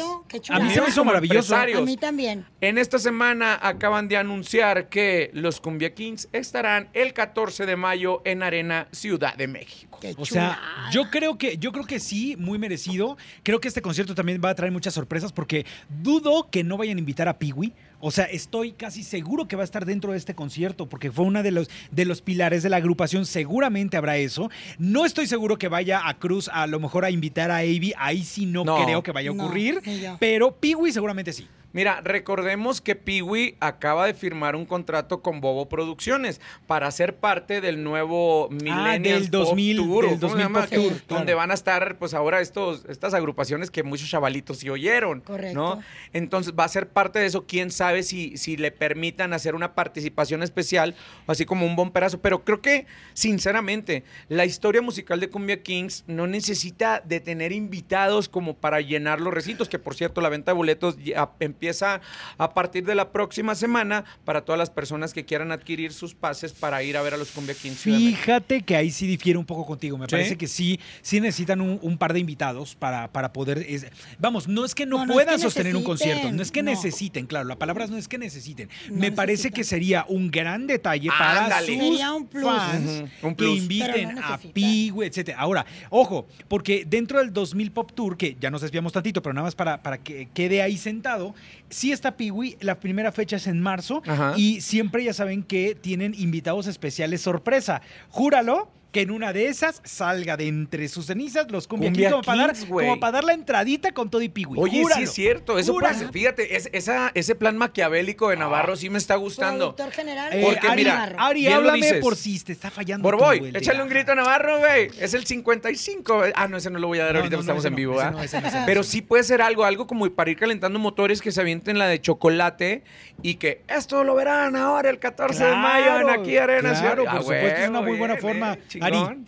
[0.50, 1.56] A mí se me hizo maravilloso.
[1.56, 2.48] A mí también.
[2.62, 8.24] En esta semana acaban de anunciar que los Cumbia Kings estarán el 14 de mayo
[8.26, 10.00] en Arena Ciudad de México.
[10.02, 10.89] Qué O sea, chulada.
[10.91, 13.17] yo creo que yo creo que sí, muy merecido.
[13.43, 15.63] Creo que este concierto también va a traer muchas sorpresas porque
[16.02, 17.71] dudo que no vayan a invitar a Piwi.
[17.99, 21.25] O sea, estoy casi seguro que va a estar dentro de este concierto porque fue
[21.25, 23.25] uno de los, de los pilares de la agrupación.
[23.25, 24.49] Seguramente habrá eso.
[24.77, 27.93] No estoy seguro que vaya a Cruz a lo mejor a invitar a Avi.
[27.97, 28.84] Ahí sí no, No.
[28.84, 29.81] creo que vaya a ocurrir.
[30.19, 31.47] pero Piwi seguramente sí.
[31.75, 37.59] Mira, recordemos que Piwi acaba de firmar un contrato con Bobo Producciones para ser parte
[37.59, 40.67] del nuevo Millennials del 2000 Pop Tour, del ¿cómo se 2000 llama?
[40.67, 41.38] Tour, Donde claro.
[41.38, 45.19] van a estar, pues ahora estos, estas agrupaciones que muchos chavalitos sí oyeron.
[45.19, 45.53] Correcto.
[45.53, 45.81] ¿no?
[46.13, 47.45] Entonces va a ser parte de eso.
[47.45, 50.95] Quién sabe si, si le permitan hacer una participación especial,
[51.27, 52.21] así como un bomberazo.
[52.21, 58.29] Pero creo que, sinceramente, la historia musical de Cumbia Kings no necesita de tener invitados
[58.29, 62.54] como para llenar los recintos, que por cierto, la venta de boletos ya empieza a
[62.54, 66.82] partir de la próxima semana para todas las personas que quieran adquirir sus pases para
[66.84, 67.80] ir a ver a los Cumbia Kings.
[67.80, 68.21] Ciudad de México.
[68.23, 69.97] Fíjate que ahí sí difiere un poco contigo.
[69.97, 70.12] Me ¿Sí?
[70.12, 73.65] parece que sí, sí necesitan un, un par de invitados para, para poder.
[73.67, 73.88] es-
[74.19, 76.51] vamos, no es que no, No, no es puedan que sostener un concierto, no es
[76.51, 76.71] que no.
[76.71, 78.69] necesiten, claro, la palabra no es que necesiten.
[78.89, 82.43] No Me parece que sería un gran detalle para sus Sería un plus.
[82.45, 84.38] fans un que inviten a.
[84.38, 85.39] Pigüe, etcétera.
[85.39, 89.45] Ahora, ojo, porque dentro del 2000 Pop Tour, que ya nos desviamos tantito, pero nada
[89.45, 91.36] más para, para que quede ahí sentado,
[91.70, 94.34] sí está Piwi, la primera fecha es en marzo Ajá.
[94.38, 97.82] y siempre ya saben que tienen invitados especiales sorpresa.
[98.10, 102.13] Júralo que en una de esas salga de entre sus cenizas los cumbia, Cumbia Kings
[102.13, 104.58] como, para dar, como para dar la entradita con todo y Piwi.
[104.58, 105.97] Oye, sí es cierto, eso Júralo.
[105.99, 106.12] pasa.
[106.13, 109.75] Fíjate, es- esa, ese plan maquiavélico de Navarro sí me está gustando.
[109.91, 110.31] General.
[110.34, 112.01] Eh, Porque Ari, mira, Ari, háblame dices.
[112.01, 113.03] por si te está fallando.
[113.03, 114.89] Borboy, el échale un grito a Navarro, güey.
[114.97, 116.23] Es el 55.
[116.34, 117.73] Ah, no, ese no lo voy a dar No, ahorita, no, no, estamos ese en
[117.73, 118.12] no, vivo, ese ¿ah?
[118.12, 120.79] no, ese no, ese no, Pero sí puede ser algo, algo como para ir calentando
[120.79, 122.84] motores que se avienten la de chocolate
[123.21, 126.69] y que esto lo verán ahora el 14 de mayo en aquí Arena.
[126.71, 128.58] Claro, Ciudad- por Ah, supuesto, es una muy buena forma.
[128.86, 129.26] Ari,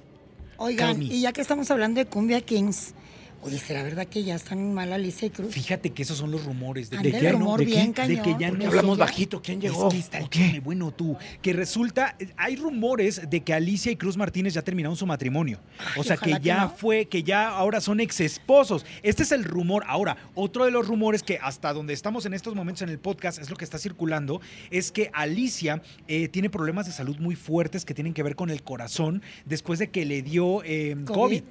[0.57, 1.05] Oigan, Cami.
[1.13, 2.93] y ya que estamos hablando de Cumbia Kings,
[3.41, 5.53] oye, ¿será verdad que ya están mal Alicia y Cruz?
[5.53, 8.51] Fíjate que esos son los rumores de, que no, rumor de, bien que, de ya
[8.51, 9.89] no hablamos bajito, ¿quién Es llegó?
[9.89, 14.17] que está el chisme, bueno tú, que resulta, hay rumores de que Alicia y Cruz
[14.17, 15.59] Martínez ya terminaron su matrimonio.
[15.97, 16.69] O sea, que ya no.
[16.69, 18.85] fue, que ya ahora son ex esposos.
[19.03, 19.83] Este es el rumor.
[19.87, 23.39] Ahora, otro de los rumores que hasta donde estamos en estos momentos en el podcast
[23.39, 27.85] es lo que está circulando, es que Alicia eh, tiene problemas de salud muy fuertes
[27.85, 31.13] que tienen que ver con el corazón después de que le dio eh, COVID.
[31.13, 31.43] COVID.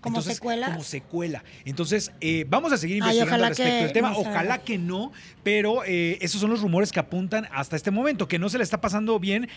[0.00, 0.70] ¿Como Entonces, secuelas?
[0.70, 1.42] Como secuela.
[1.64, 4.10] Entonces, eh, vamos a seguir Ay, investigando al respecto que del tema.
[4.10, 7.90] no se Ojalá que no, pero eh, esos son los rumores que apuntan hasta este
[7.90, 9.48] momento, que no se le está pasando bien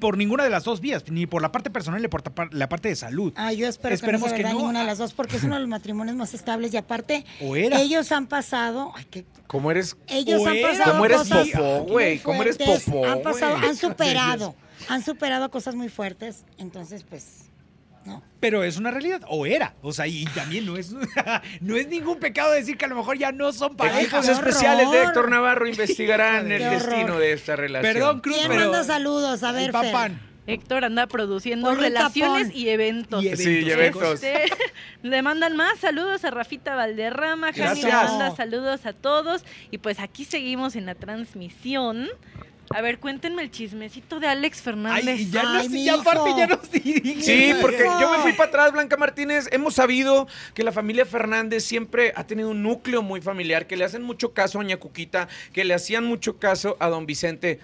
[0.00, 2.22] por ninguna de las dos vías, ni por la parte personal ni por
[2.54, 3.32] la parte de salud.
[3.36, 4.58] Ah, yo espero Esperemos que no que sea verdad no.
[4.60, 7.54] ninguna de las dos, porque es uno de los matrimonios más estables y aparte, O
[7.56, 7.80] era.
[7.80, 9.96] ellos han pasado, ay, que ¿Cómo eres?
[10.08, 10.68] ellos O han era.
[10.70, 12.18] pasado ¿Cómo eres cosas popó, güey?
[12.20, 14.54] ¿Cómo eres popó, Han pasado, han superado,
[14.88, 17.50] han superado cosas muy fuertes, entonces pues
[18.04, 18.22] No.
[18.40, 19.74] Pero es una realidad, o era.
[19.82, 20.92] O sea, y también no es,
[21.60, 24.24] no es ningún pecado decir que a lo mejor ya no son parejas.
[24.24, 25.02] Equipos especiales de.
[25.04, 26.72] Héctor Navarro investigarán el horror.
[26.80, 27.92] destino de esta relación.
[27.94, 28.60] Perdón, Cruz, ¿Quién pero...
[28.62, 29.42] manda saludos?
[29.42, 29.92] A ver, El Fer.
[29.92, 30.32] papán.
[30.44, 33.22] Héctor anda produciendo relaciones y eventos.
[33.22, 33.44] Y eventos.
[33.44, 34.22] Sí, y eventos.
[34.24, 34.52] Este,
[35.04, 38.10] le mandan más saludos a Rafita Valderrama, Jani le Gracias.
[38.10, 42.08] manda saludos a todos y pues aquí seguimos en la transmisión.
[42.74, 45.04] A ver, cuéntenme el chismecito de Alex Fernández.
[45.06, 46.38] Ay, ya Ay, nos, mi ya aparte hijo.
[46.38, 47.22] ya nos dirige.
[47.22, 49.48] Sí, porque yo me fui para atrás, Blanca Martínez.
[49.52, 53.84] Hemos sabido que la familia Fernández siempre ha tenido un núcleo muy familiar, que le
[53.84, 57.60] hacen mucho caso a Doña Cuquita, que le hacían mucho caso a don Vicente.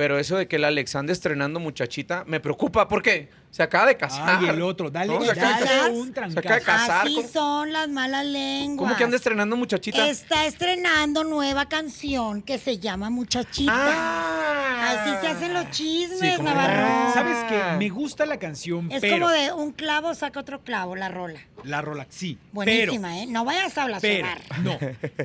[0.00, 3.98] Pero eso de que el Alex ande estrenando muchachita me preocupa porque se acaba de
[3.98, 4.38] casar.
[4.40, 7.06] Ay, el otro, dale, No, se acaba de- dale un se acaba de casar.
[7.06, 8.78] Así ¿Cómo- son las malas lenguas.
[8.78, 10.08] ¿Cómo que anda estrenando muchachita?
[10.08, 13.74] Está estrenando nueva canción que se llama Muchachita.
[13.76, 14.69] Ah.
[14.80, 17.12] Así se hacen los chismes, Sí, Navarro.
[17.12, 17.76] ¿Sabes qué?
[17.78, 21.40] Me gusta la canción, Es pero como de un clavo saca otro clavo, la rola.
[21.64, 22.38] la rola, sí.
[22.52, 23.26] Buenísima, ¿eh?
[23.26, 24.40] No vayas a blasfemar.
[24.48, 24.78] pero, no,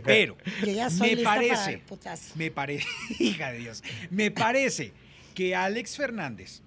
[0.03, 2.87] pero Yo ya soy me lista para parece, el me parece,
[3.19, 4.93] hija de Dios, me parece
[5.33, 6.61] que Alex Fernández,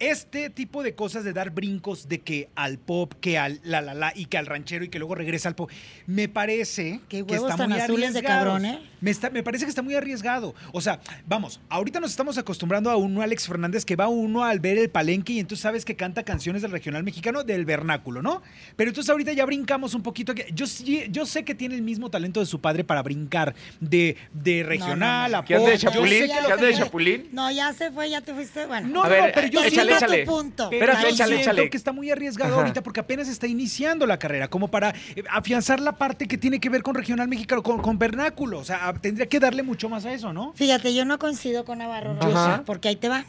[0.00, 3.94] este tipo de cosas de dar brincos de que al pop, que al la la
[3.94, 5.70] la y que al ranchero y que luego regresa al pop,
[6.06, 8.44] me parece Qué que está tan muy azules de arriesgado.
[8.50, 8.80] cabrón, ¿eh?
[9.00, 10.54] Me, está- me parece que está muy arriesgado.
[10.72, 14.60] O sea, vamos, ahorita nos estamos acostumbrando a uno Alex Fernández que va uno al
[14.60, 18.42] ver el palenque y entonces sabes que canta canciones del regional mexicano del vernáculo, ¿no?
[18.76, 20.32] Pero entonces ahorita ya brincamos un poquito.
[20.54, 24.16] Yo, sí- yo sé que tiene el mismo talento de su padre para brincar de,
[24.32, 25.42] de regional no, no.
[25.42, 25.70] a ¿Qué de pop.
[25.70, 26.18] Yo chapulín?
[26.18, 26.84] sé ya que ¿Qué de se fue.
[26.86, 27.28] chapulín?
[27.32, 28.66] No, ya se fue, ya te fuiste.
[28.66, 30.26] Bueno, No, A no, ver, pero yo termina échale, tu échale.
[30.26, 30.70] punto.
[30.70, 31.70] Pero Espérate, yo échale, siento échale.
[31.70, 32.60] que está muy arriesgado Ajá.
[32.62, 36.60] ahorita porque apenas está iniciando la carrera, como para eh, afianzar la parte que tiene
[36.60, 38.58] que ver con regional mexicano, con, con vernáculo.
[38.58, 40.52] O sea, tendría que darle mucho más a eso, ¿no?
[40.54, 42.62] Fíjate, yo no coincido con Navarro, sí.
[42.66, 43.24] porque ahí te va.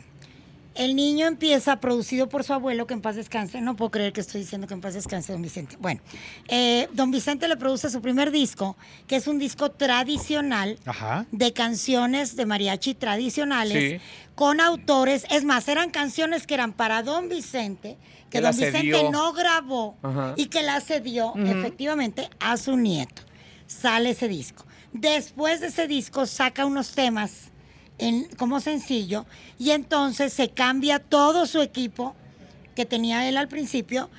[0.75, 3.59] El niño empieza producido por su abuelo, que en paz descanse.
[3.59, 5.75] No puedo creer que estoy diciendo que en paz descanse, don Vicente.
[5.79, 5.99] Bueno,
[6.47, 8.77] eh, don Vicente le produce su primer disco,
[9.07, 11.25] que es un disco tradicional Ajá.
[11.31, 14.05] de canciones de mariachi tradicionales Sí.
[14.35, 15.25] con autores.
[15.31, 17.97] Es más, eran canciones que eran para don Vicente,
[18.29, 20.33] que, Que don Vicente no grabó Ajá.
[20.37, 23.23] y que la cedió efectivamente a su nieto.
[23.67, 24.65] Sale ese disco.
[24.93, 27.49] Después de ese disco saca unos temas
[27.99, 29.25] en, como sencillo
[29.57, 32.15] y entonces se cambia todo su equipo
[32.75, 34.09] que tenía él al principio.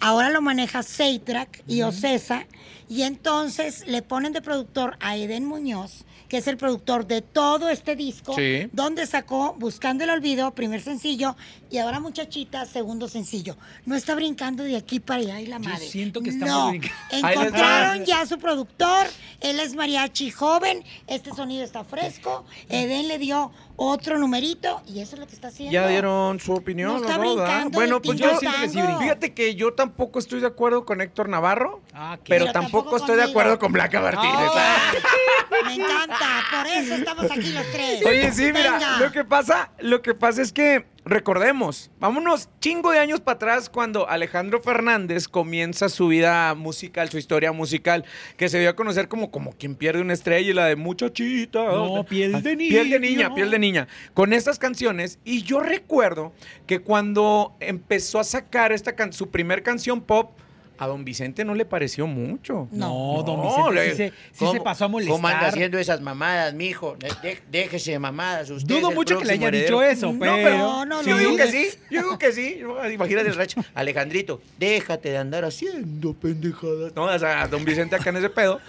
[0.00, 2.46] Ahora lo maneja Seitrack y Ocesa
[2.88, 7.68] y entonces le ponen de productor a Eden Muñoz, que es el productor de todo
[7.68, 8.68] este disco, Sí.
[8.72, 11.36] donde sacó Buscando el Olvido, primer sencillo,
[11.70, 13.56] y ahora Muchachita, segundo sencillo.
[13.84, 15.86] No está brincando de aquí para allá y la Yo madre.
[15.88, 16.68] siento que está no.
[16.70, 16.94] brincando.
[17.10, 19.06] Encontraron ya a su productor,
[19.40, 25.16] él es mariachi joven, este sonido está fresco, Eden le dio otro numerito y eso
[25.16, 25.72] es lo que está haciendo.
[25.72, 28.98] Ya dieron su opinión, No está brincando Bueno, pues yo siento que sí brinca.
[29.00, 32.96] Fíjate que yo tampoco estoy de acuerdo con Héctor Navarro, Ah, pero, Pero tampoco, tampoco
[32.96, 34.50] estoy de acuerdo con Blanca Martínez.
[35.66, 38.04] Me encanta, por eso estamos aquí los tres.
[38.04, 38.98] Oye, sí, mira, Venga.
[39.00, 43.68] lo que pasa, lo que pasa es que recordemos, vámonos chingo de años para atrás
[43.70, 48.04] cuando Alejandro Fernández comienza su vida musical, su historia musical,
[48.36, 51.62] que se dio a conocer como como quien pierde una estrella y la de muchachita.
[51.64, 53.88] No, piel de Piel de niña, piel de niña.
[54.14, 56.32] Con estas canciones y yo recuerdo
[56.66, 60.32] que cuando empezó a sacar esta can- su primer canción pop
[60.78, 62.68] a don Vicente no le pareció mucho.
[62.72, 65.16] No, don No, Vicente le- sí, se, sí ¿Cómo- se pasó a molestar.
[65.16, 66.96] ¿Cómo anda haciendo esas mamadas, mijo?
[67.22, 68.74] De- déjese de mamadas usted.
[68.74, 69.80] Dudo mucho que le haya heredero.
[69.80, 70.34] dicho eso, No, pero...
[70.36, 71.36] pero- no, yo no, digo no.
[71.36, 72.60] que sí, yo digo que sí.
[72.92, 73.60] Imagínate el racho.
[73.74, 76.94] Alejandrito, déjate de andar haciendo pendejadas.
[76.94, 78.60] No, o sea, don Vicente acá en ese pedo.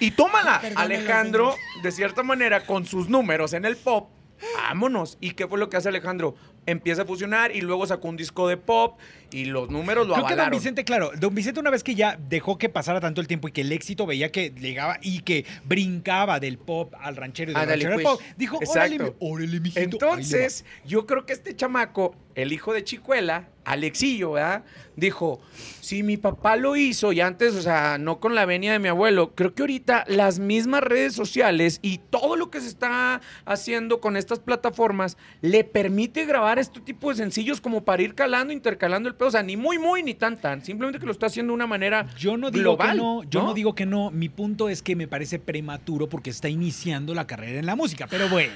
[0.00, 4.08] Y tómala, Alejandro, de cierta manera, con sus números en el pop,
[4.56, 5.18] vámonos.
[5.20, 6.36] ¿Y qué fue lo que hace Alejandro?
[6.68, 8.98] Empieza a fusionar y luego sacó un disco de pop
[9.30, 10.58] y los números lo Creo que don avalaron.
[10.58, 13.52] Vicente, claro, don Vicente una vez que ya dejó que pasara tanto el tiempo y
[13.52, 17.68] que el éxito veía que llegaba y que brincaba del pop al ranchero y del
[17.68, 18.06] ranchero al pues.
[18.06, 18.78] pop, dijo, Exacto.
[18.80, 19.80] órale, mi- órale, mijito.
[19.80, 20.12] ahí le va".
[20.14, 24.64] Entonces, yo creo que este chamaco, el hijo de Chicuela, Alexillo, ¿verdad?
[24.96, 25.40] Dijo,
[25.80, 28.88] si mi papá lo hizo y antes, o sea, no con la venia de mi
[28.88, 34.00] abuelo, creo que ahorita las mismas redes sociales y todo lo que se está haciendo
[34.00, 39.08] con estas plataformas le permite grabar este tipo de sencillos como para ir calando, intercalando
[39.08, 41.52] el pedo, o sea, ni muy, muy, ni tan, tan, simplemente que lo está haciendo
[41.52, 44.10] de una manera Yo no digo global, que no, yo no digo que no.
[44.10, 48.06] Mi punto es que me parece prematuro porque está iniciando la carrera en la música.
[48.08, 48.52] Pero bueno.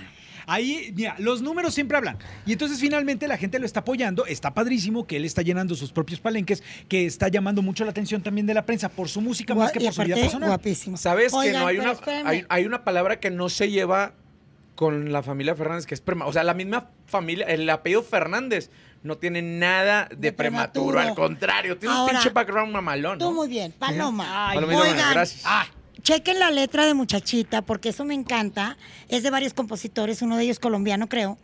[0.46, 2.18] Ahí, mira, los números siempre hablan.
[2.46, 4.26] Y entonces finalmente la gente lo está apoyando.
[4.26, 8.22] Está padrísimo que él está llenando sus propios palenques, que está llamando mucho la atención
[8.22, 10.48] también de la prensa por su música más que por su vida personal.
[10.48, 10.96] guapísimo.
[10.96, 11.96] Sabes que Oigan, no hay una,
[12.48, 14.14] hay una palabra que no se lleva
[14.82, 18.70] con la familia Fernández, que es prema- o sea, la misma familia, el apellido Fernández
[19.02, 21.00] no tiene nada de, De prematuro, prematuro.
[21.00, 24.50] al contrario, tiene un pinche background mamalón, Tú muy bien, Paloma.
[24.50, 25.42] Ay, bueno, Oigan, gracias.
[25.46, 25.66] ah,
[26.02, 28.76] chequen la letra de Muchachita, porque eso me encanta.
[29.08, 31.38] Es de varios compositores, uno de ellos colombiano, creo.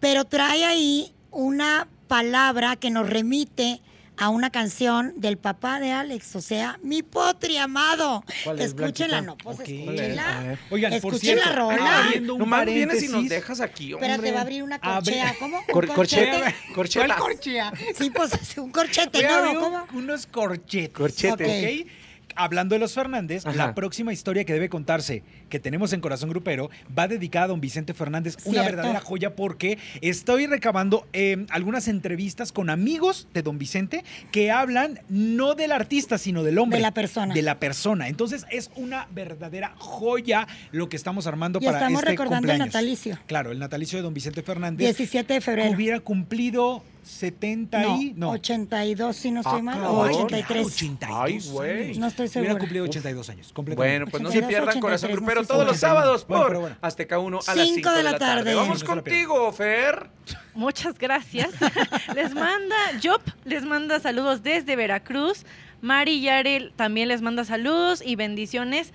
[0.00, 3.80] Pero trae ahí una palabra que nos remite
[4.18, 8.22] a una canción del papá de Alex, o sea, mi potri amado.
[8.44, 9.68] ¿Cuál es, Escúchenla, no, pues Ok.
[9.68, 10.58] escúchenla.
[10.70, 12.02] Oigan, por Escuchen cierto, la rola.
[12.32, 14.10] un Nomás vienes y nos dejas aquí, hombre.
[14.10, 15.34] Espérate, va a abrir una Abre- corchea.
[15.38, 15.58] ¿Cómo?
[15.58, 16.30] ¿Un Cor- corchete?
[16.30, 17.06] corchea, corchea.
[17.06, 17.72] ¿Cuál corchea?
[17.96, 19.60] Sí, pues es un corchete, Voy a abrir ¿no?
[19.60, 19.86] ¿Cómo?
[19.94, 20.90] unos corchetes.
[20.90, 21.80] Corchetes.
[21.82, 21.88] ¿ok?
[22.36, 23.56] Hablando de los Fernández, Ajá.
[23.56, 27.60] la próxima historia que debe contarse, que tenemos en Corazón Grupero, va dedicada a don
[27.60, 33.58] Vicente Fernández, una verdadera joya, porque estoy recabando eh, algunas entrevistas con amigos de don
[33.58, 36.78] Vicente que hablan no del artista, sino del hombre.
[36.78, 37.34] De la persona.
[37.34, 38.08] De la persona.
[38.08, 42.58] Entonces, es una verdadera joya lo que estamos armando Y para estamos este recordando el
[42.58, 43.18] natalicio.
[43.26, 44.78] Claro, el natalicio de don Vicente Fernández.
[44.78, 45.70] 17 de febrero.
[45.70, 48.12] Hubiera cumplido 70 No, y...
[48.14, 50.66] No, 82, si no estoy Ah, mal, o Ay, 83.
[50.66, 51.98] 82 Ay, güey.
[51.98, 52.58] No estoy Hubiera segura.
[52.58, 53.52] cumplido 82 años.
[53.52, 53.98] completamente.
[53.98, 56.48] Bueno, pues no se 82, pierdan 83, Corazón no Grupero todos los sábados Bueno, por
[56.50, 56.76] pero bueno.
[56.80, 58.54] Azteca 1 a las 5 de la tarde.
[58.54, 60.10] Vamos No se la contigo, Fer.
[60.54, 61.50] Muchas gracias.
[62.14, 65.44] les manda, Job les manda saludos desde Veracruz.
[65.80, 68.92] Mari Yarel también les manda saludos y bendiciones.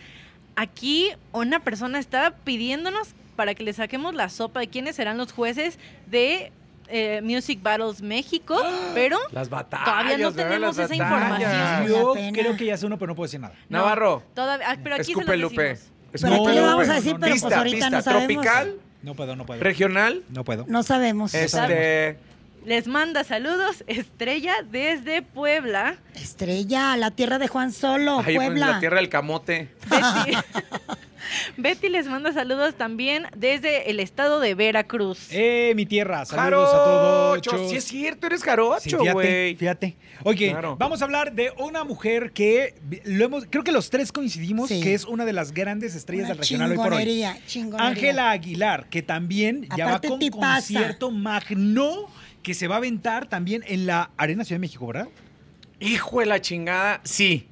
[0.56, 5.32] Aquí una persona está pidiéndonos para que le saquemos la sopa de quiénes serán los
[5.32, 6.52] jueces de
[6.89, 8.58] eh, Music Battles México,
[8.93, 9.86] pero Las batallas.
[9.86, 11.88] Todavía no tenemos Las esa batallas.
[11.88, 11.88] información.
[11.88, 13.54] Yo creo que ya sé uno, pero no puedo decir nada.
[13.69, 14.23] no, Navarro.
[14.34, 15.78] todavía, ah, pero aquí Escupe, se Lupe.
[16.12, 17.89] Pero aquí vamos a decir, no, pero pista, pues ahorita pista.
[17.89, 18.28] no sabemos.
[18.45, 19.62] Tropical, No puedo, no puedo.
[19.62, 20.23] regional.
[20.30, 20.65] No puedo.
[20.67, 21.34] No sabemos.
[21.34, 22.17] Este.
[22.65, 25.95] Les manda saludos Estrella desde Puebla.
[26.15, 28.67] Estrella, la tierra de Juan Solo, Ay, pues, Puebla.
[28.71, 29.69] la tierra del camote.
[29.89, 30.38] Betty,
[31.57, 35.27] Betty les manda saludos también desde el estado de Veracruz.
[35.31, 36.25] Eh, mi tierra.
[36.25, 37.41] Saludos a todos.
[37.45, 37.69] Jarocho.
[37.69, 39.55] Sí, es cierto, eres jarocho, fíjate, güey.
[39.55, 39.95] fíjate.
[40.23, 40.75] Oye, Claro.
[40.77, 44.81] vamos a hablar de una mujer que lo hemos, creo que los tres coincidimos Sí.
[44.81, 46.91] que es una de las grandes estrellas Una del regional hoy por hoy.
[46.99, 47.87] chingonería, chingonería.
[47.87, 52.07] Ángela Aguilar, que también ya va con concierto magno
[52.43, 55.07] que se va a aventar también en la Arena Ciudad de México, ¿verdad?
[55.79, 57.47] Hijo de la chingada, sí.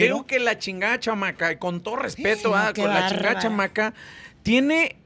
[0.00, 3.94] Creo que la chingada chamaca, y con todo respeto, ah, con la chingada chamaca,
[4.42, 4.96] tiene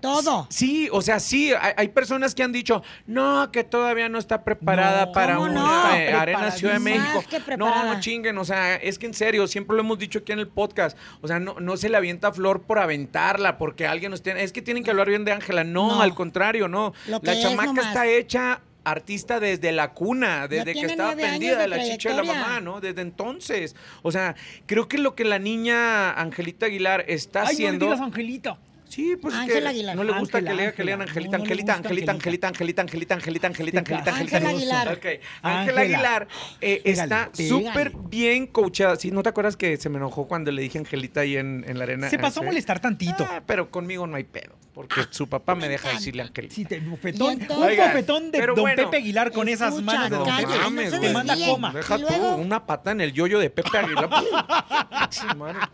[0.00, 0.46] Todo.
[0.48, 4.44] Sí, o sea, sí, hay, hay personas que han dicho, no, que todavía no está
[4.44, 5.60] preparada No, para ¿cómo una
[5.90, 5.94] no?
[5.94, 6.80] eh, Arena Ciudad de.
[6.80, 7.22] México.
[7.58, 10.38] No, no chinguen, o sea, es que en serio, siempre lo hemos dicho aquí en
[10.38, 14.22] el podcast, o sea, no, no se le avienta flor por aventarla, porque alguien nos
[14.22, 16.00] tiene, es que tienen que hablar bien de Ángela, no, No.
[16.00, 16.94] al contrario, no.
[17.06, 21.82] La chamaca está hecha artista desde la cuna, desde que estaba pendida de de la
[21.82, 22.80] chicha de la mamá, ¿no?
[22.80, 23.76] Desde entonces.
[24.02, 27.86] O sea, creo que lo que la niña Angelita Aguilar está Ay, no haciendo...
[27.86, 28.58] digas Angelito.
[28.90, 29.96] Sí, pues es Ángela que Aguilar.
[29.96, 32.12] no le gusta Ángela, que le diga que lean Angelita, No, no le Angelita, Angelita,
[32.12, 32.48] Angelita.
[32.48, 34.48] Angelita, Angelita, Angelita, Angelita, Angelita, Angelita, Ángela.
[34.50, 35.00] Aguilar.
[35.42, 35.80] Ángela.
[35.80, 36.28] Aguilar
[36.60, 38.96] eh, está súper bien coachada.
[38.96, 41.78] Sí, ¿no te acuerdas que se me enojó cuando le dije Angelita ahí en, en
[41.78, 42.10] la arena?
[42.10, 43.26] Se pasó a molestar tantito.
[43.30, 46.54] Ah, pero conmigo no hay pedo, porque su papá me deja decirle Angelita.
[46.54, 50.16] Sí, te, bofetón, un bofetón de pero don bueno, Pepe Aguilar con esas manos de
[50.16, 50.98] don Pepe.
[50.98, 51.72] Te manda coma.
[51.72, 54.10] Deja tú una pata en el yoyo de Pepe Aguilar.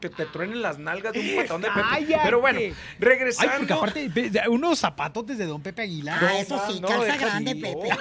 [0.01, 2.19] Que te truenen las nalgas de un patón de Pepe.
[2.23, 2.61] Pero bueno,
[3.13, 3.53] Ay, regresando.
[3.59, 6.19] porque aparte, unos zapatotes de don Pepe Aguilar.
[6.23, 7.97] Ah, eso sí, calza deja- grande, no, Pepe.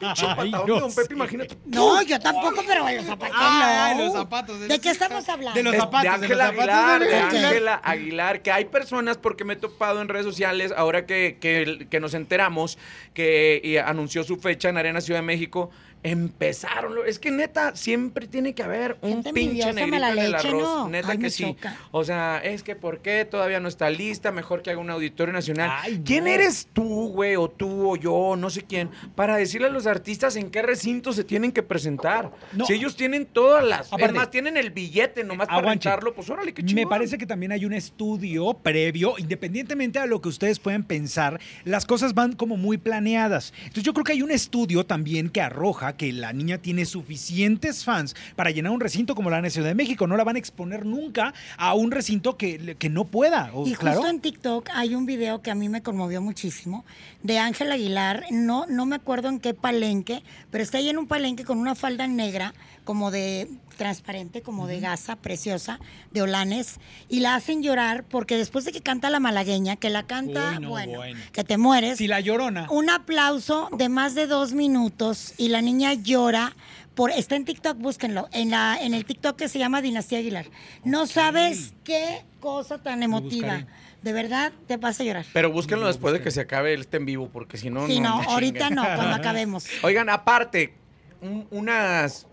[0.00, 0.94] Pinche Ay, patadón no de don.
[0.94, 1.58] Pepe, imagínate.
[1.66, 4.04] No, yo tampoco, pero los zapatos Ah, no.
[4.04, 5.56] los zapatos, ¿De qué estamos hablando?
[5.58, 7.38] De los zapatos, de de Ángela los zapatos Aguilar, de.
[7.46, 11.86] Ángela Aguilar, que hay personas, porque me he topado en redes sociales, ahora que, que-
[11.90, 12.78] que nos enteramos
[13.14, 15.70] que y anunció su fecha en Arena Ciudad de México,
[16.02, 16.94] empezaron.
[17.06, 20.62] Es que neta, siempre tiene que haber un Gente pinche negrito en el leche, arroz.
[20.62, 20.88] ¿no?
[20.88, 21.44] Neta Ay, que me sí.
[21.44, 21.76] choca.
[21.90, 24.30] O sea, es que ¿por qué todavía no está lista?
[24.32, 25.70] Mejor que haga un auditorio nacional.
[25.82, 26.30] Ay, ¿Quién no.
[26.30, 30.36] eres tú, güey, o tú, o yo, no sé quién, para decirle a los artistas
[30.36, 32.30] en qué recinto se tienen que presentar?
[32.52, 32.64] No.
[32.64, 33.88] Si ellos tienen todas las...
[33.88, 35.88] Aparte- Además, tienen el billete nomás para Aguanche.
[35.88, 36.88] rentarlo, pues órale, qué Me chingón.
[36.88, 41.84] parece que también hay un estudio previo, independientemente de lo que ustedes pueden pensar, las
[41.86, 43.52] cosas van como muy planeadas.
[43.58, 47.84] Entonces yo creo que hay un estudio también que arroja que la niña tiene suficientes
[47.84, 50.06] fans para llenar un recinto como la Ciudad de México.
[50.06, 53.50] No la van a exponer nunca a un recinto que, que no pueda.
[53.64, 53.98] Y claro.
[53.98, 56.84] justo en TikTok hay un video que a mí me conmovió muchísimo
[57.22, 61.06] de Ángel Aguilar, no, no me acuerdo en qué palenque, pero está ahí en un
[61.06, 62.54] palenque con una falda negra,
[62.88, 65.78] como de transparente, como de gasa, preciosa,
[66.10, 70.04] de olanes, y la hacen llorar porque después de que canta la malagueña, que la
[70.06, 71.20] canta, Uy, no, bueno, bueno.
[71.32, 72.66] que te mueres, Si la llorona.
[72.70, 76.56] un aplauso de más de dos minutos y la niña llora
[76.94, 78.26] Por, está en TikTok, búsquenlo.
[78.32, 80.46] En, la, en el TikTok que se llama Dinastía Aguilar.
[80.82, 83.66] No sabes qué cosa tan emotiva.
[84.02, 85.26] De verdad, te vas a llorar.
[85.34, 88.18] Pero búsquenlo después de que se acabe este en vivo, porque si no, sí, no,
[88.20, 88.74] me ahorita chinguen.
[88.76, 89.66] no, cuando acabemos.
[89.82, 90.72] Oigan, aparte,
[91.20, 92.26] un- unas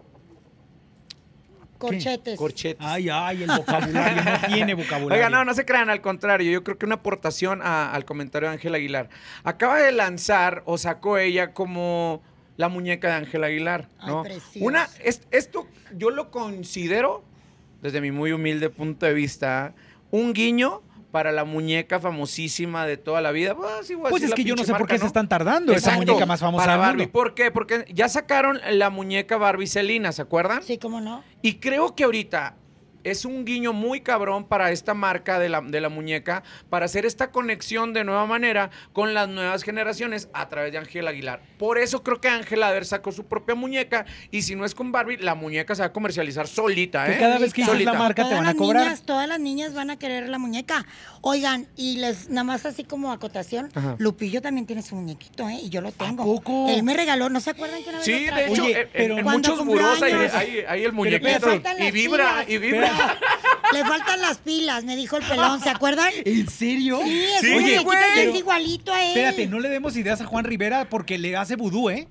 [1.87, 2.37] Corchetes.
[2.37, 2.85] corchetes.
[2.85, 5.15] Ay, ay, el vocabulario no tiene vocabulario.
[5.23, 8.49] Oigan, no, no se crean, al contrario, yo creo que una aportación a- al comentario
[8.49, 9.09] de Ángel Aguilar.
[9.43, 12.21] Acaba de lanzar o sacó ella como
[12.57, 14.23] la muñeca de Ángel Aguilar, Ay, ¿no?
[14.23, 14.59] preciosa.
[14.65, 15.67] Una, es- esto
[15.97, 17.23] yo lo considero,
[17.81, 19.73] desde mi muy humilde punto de vista,
[20.11, 20.81] un guiño
[21.15, 23.55] para la muñeca famosísima de toda la vida.
[23.55, 25.71] Pues, a Pues es que yo no sé por qué se están tardando.
[25.71, 26.97] Esa Exacto, muñeca más famosa para del Barbie.
[27.03, 27.11] mundo.
[27.13, 27.51] ¿Por qué?
[27.51, 30.61] Porque ya sacaron la muñeca Barbie Celina, ¿se acuerdan?
[30.61, 31.23] Sí, cómo no.
[31.41, 32.57] Y creo que ahorita
[33.05, 37.05] es un guiño muy cabrón para esta marca de la, de la muñeca, para hacer
[37.05, 41.41] esta conexión de nueva manera con las nuevas generaciones a través de Ángel Aguilar.
[41.57, 44.91] Por eso creo que Ángel Aguilar sacó su propia muñeca y si no es con
[44.91, 47.17] Barbie, la muñeca se va a comercializar solita, Que ¿eh?
[47.19, 47.93] cada vez que Solita.
[47.93, 48.83] la marca te van a cobrar.
[48.83, 50.85] Niñas, todas las niñas van a querer la muñeca.
[51.21, 53.95] Oigan, y les nada más así como acotación, Ajá.
[53.99, 55.59] Lupillo también tiene su muñequito, ¿eh?
[55.63, 56.23] Y yo lo tengo.
[56.23, 56.67] poco?
[56.69, 58.89] Él me regaló, ¿no se acuerdan que una vez Sí, lo de hecho, Oye, en-
[58.93, 61.49] pero en, muchos burós hay, hay- hay el muñequito
[61.79, 62.94] y vibra, y vibra.
[63.73, 66.09] Le faltan las pilas, me dijo el pelón, ¿se acuerdan?
[66.25, 66.99] ¿En serio?
[67.03, 67.97] Sí, es Sí, un muñequito güey.
[68.15, 69.07] que es igualito a él.
[69.09, 72.07] Espérate, no le demos ideas a Juan Rivera porque le hace vudú, ¿eh?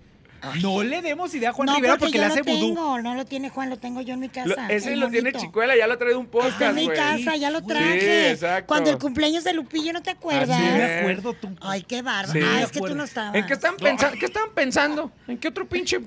[0.60, 2.74] No le demos idea a Juan no, Rivera porque le lo hace vudú.
[2.74, 4.48] tengo, no lo tiene Juan, lo tengo yo en mi casa.
[4.68, 5.32] Lo- ese lo tiene.
[5.32, 8.30] Chicuela, ya lo trae de un podcast, Está en mi casa, ya lo Sí, traje.
[8.32, 8.66] exacto.
[8.66, 10.58] Cuando el cumpleaños de Lupillo, ¿no te acuerdas?
[10.58, 11.48] Sí, me acuerdo tú.
[11.62, 12.38] Ay, qué bárbaro.
[12.38, 12.46] Sí.
[12.46, 13.34] ah, es que tú no estabas.
[13.36, 14.18] ¿En qué están, pensando?
[14.18, 15.12] ¿Qué estaban pensando?
[15.28, 15.98] ¿En qué otro pinche...?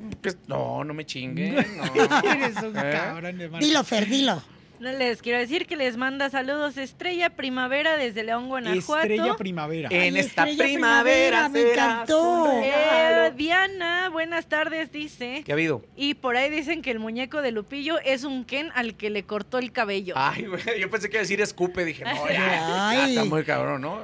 [0.46, 1.56] No, no me chinguen.
[1.96, 2.32] No.
[2.32, 2.92] Eres un ¿Eh?
[2.92, 3.66] cabrón, hermano.
[3.66, 4.44] Dilo, Fer, dilo.
[4.80, 9.02] No les quiero decir que les manda saludos Estrella Primavera desde León, Guanajuato.
[9.02, 9.90] Estrella Primavera.
[9.92, 12.52] En Ay, esta Estrella primavera Primavera, me encantó.
[12.62, 13.34] Eh.
[13.36, 15.42] Diana, buenas tardes, dice.
[15.46, 15.84] ¿Qué ha habido?
[15.96, 19.24] Y por ahí dicen que el muñeco de Lupillo es un Ken al que le
[19.24, 20.14] cortó el cabello.
[20.16, 21.84] Ay, güey, yo pensé que iba a decir escupe.
[21.84, 24.02] Dije, no, ya, está muy cabrón, ¿no?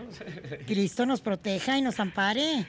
[0.65, 2.65] Cristo nos proteja y nos ampare.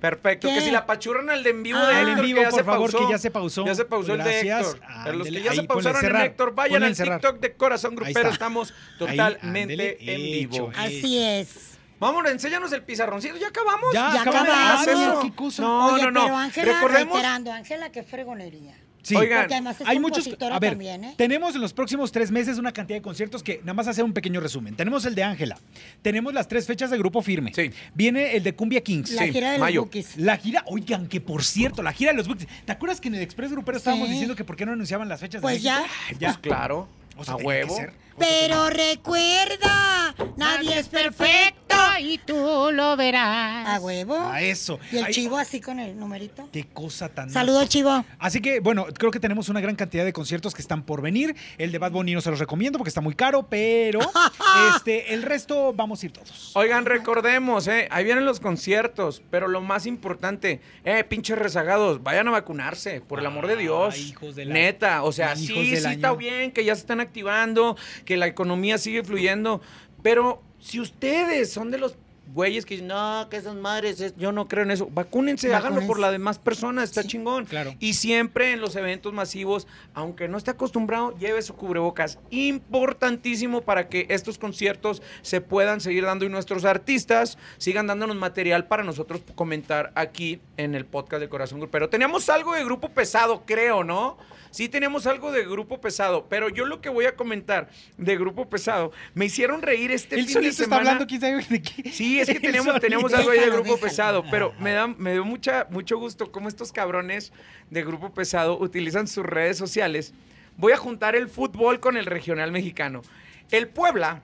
[0.00, 0.48] Perfecto.
[0.48, 0.54] ¿Qué?
[0.54, 2.38] Que si la pachurran al de en vivo Ah, de el El Héctor, en vivo,
[2.38, 3.06] que ya por se favor, pausó.
[3.06, 3.66] que ya se pausó.
[3.66, 4.60] Ya se pausó el de Gracias.
[4.74, 4.80] Héctor.
[4.80, 6.94] Para los que ya ahí, se pausaron en Héctor, vayan al.
[6.96, 8.28] TikTok de Corazón Grupero.
[8.30, 10.20] Estamos Ahí, totalmente en
[10.50, 10.70] vivo.
[10.70, 10.80] hecho.
[10.80, 11.78] Así es.
[12.00, 13.36] Vámonos, enséñanos el pizarroncito.
[13.38, 13.92] ¿Ya acabamos?
[13.92, 14.48] Ya, Ya acabamos.
[14.86, 15.58] acabamos.
[15.58, 16.22] No, Oye, no, no.
[16.24, 18.76] pero Ángela, Recordemos- reiterando, Ángela, qué fregonería.
[19.08, 19.16] Sí.
[19.16, 20.26] Oigan, Porque además es Hay muchos.
[20.50, 21.14] A ver, también, ¿eh?
[21.16, 24.12] tenemos en los próximos tres meses una cantidad de conciertos que nada más hacer un
[24.12, 24.74] pequeño resumen.
[24.76, 25.58] Tenemos el de Ángela.
[26.02, 27.52] Tenemos las tres fechas de Grupo Firme.
[27.54, 27.70] Sí.
[27.94, 29.12] Viene el de Cumbia Kings.
[29.12, 29.80] La Sí, gira de mayo.
[29.80, 30.16] los Bookies.
[30.18, 32.48] La gira, oigan, que por cierto, la gira de los Bookies.
[32.64, 34.12] ¿Te acuerdas que en el Express Grupero estábamos Sí.
[34.12, 35.78] diciendo que por qué no anunciaban las fechas Pues de ya.
[36.08, 36.88] Ay, pues claro.
[37.16, 37.74] O sea, a que huevo.
[37.74, 37.92] ser.
[38.18, 41.54] Pero recuerda, nadie es perfecto.
[42.00, 43.66] y tú lo verás.
[43.68, 44.16] A huevo.
[44.16, 44.78] A eso.
[44.92, 46.48] Y el Ay, chivo así con el numerito.
[46.52, 47.28] Qué cosa tan.
[47.28, 48.04] Saludos, chivo.
[48.20, 51.34] Así que, bueno, creo que tenemos una gran cantidad de conciertos que están por venir.
[51.58, 53.98] El de Bad Bunny no se los recomiendo porque está muy caro, pero
[54.76, 56.52] este, el resto vamos a ir todos.
[56.54, 62.28] Oigan, recordemos, eh, ahí vienen los conciertos, pero lo más importante, eh, pinches rezagados, vayan
[62.28, 63.94] a vacunarse, por el amor de Dios.
[63.96, 66.82] Ay, hijos de la- Neta, o sea, hijos sí, sí está bien que ya se
[66.82, 67.76] están activando,
[68.08, 69.60] que la economía sigue fluyendo,
[70.02, 71.94] pero si ustedes son de los
[72.34, 75.86] güeyes que dicen, no, que esas madres, es- yo no creo en eso, vacúnense, háganlo
[75.86, 77.08] por las demás personas, está Sí.
[77.08, 77.44] chingón.
[77.46, 77.74] Claro.
[77.80, 82.18] Y siempre en los eventos masivos, aunque no esté acostumbrado, lleve su cubrebocas.
[82.30, 88.66] Importantísimo para que estos conciertos se puedan seguir dando y nuestros artistas sigan dándonos material
[88.66, 91.88] para nosotros comentar aquí en el podcast de Corazón Grupero.
[91.88, 94.16] Teníamos algo de grupo pesado, creo, ¿no?
[94.50, 97.68] Sí teníamos algo de grupo pesado, pero yo lo que voy a comentar
[97.98, 100.80] de grupo pesado, me hicieron reír este Él fin de solito está semana.
[100.92, 101.90] hablando, quién sabe de qué.
[101.92, 102.80] Sí, es que solito.
[102.80, 103.80] teníamos algo ahí de grupo déjalo.
[103.80, 107.32] pesado, pero me, da, me dio mucha, mucho gusto cómo estos cabrones
[107.70, 110.12] de grupo pesado utilizan sus redes sociales.
[110.56, 113.02] Voy a juntar el fútbol con el regional mexicano.
[113.50, 114.22] El Puebla,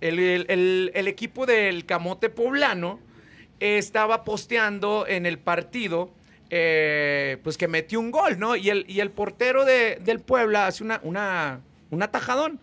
[0.00, 3.00] el, el- el- el equipo del Camote Poblano,
[3.60, 6.10] eh, estaba posteando en el partido,
[6.50, 8.56] eh, pues que metió un gol, ¿no?
[8.56, 12.60] Y el, y el portero de- del Puebla hace una, una, un atajadón.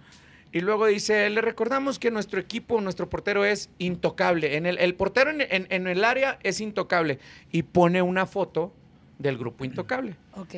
[0.54, 4.58] Y luego dice, le recordamos que nuestro equipo, nuestro portero es intocable.
[4.58, 7.20] En el, el portero en, en- en el área es intocable.
[7.52, 8.74] Y pone una foto
[9.18, 10.16] del grupo intocable.
[10.34, 10.56] Ok.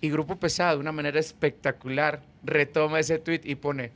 [0.00, 3.90] Y Grupo Pesado, de una manera espectacular, retoma ese tweet y pone,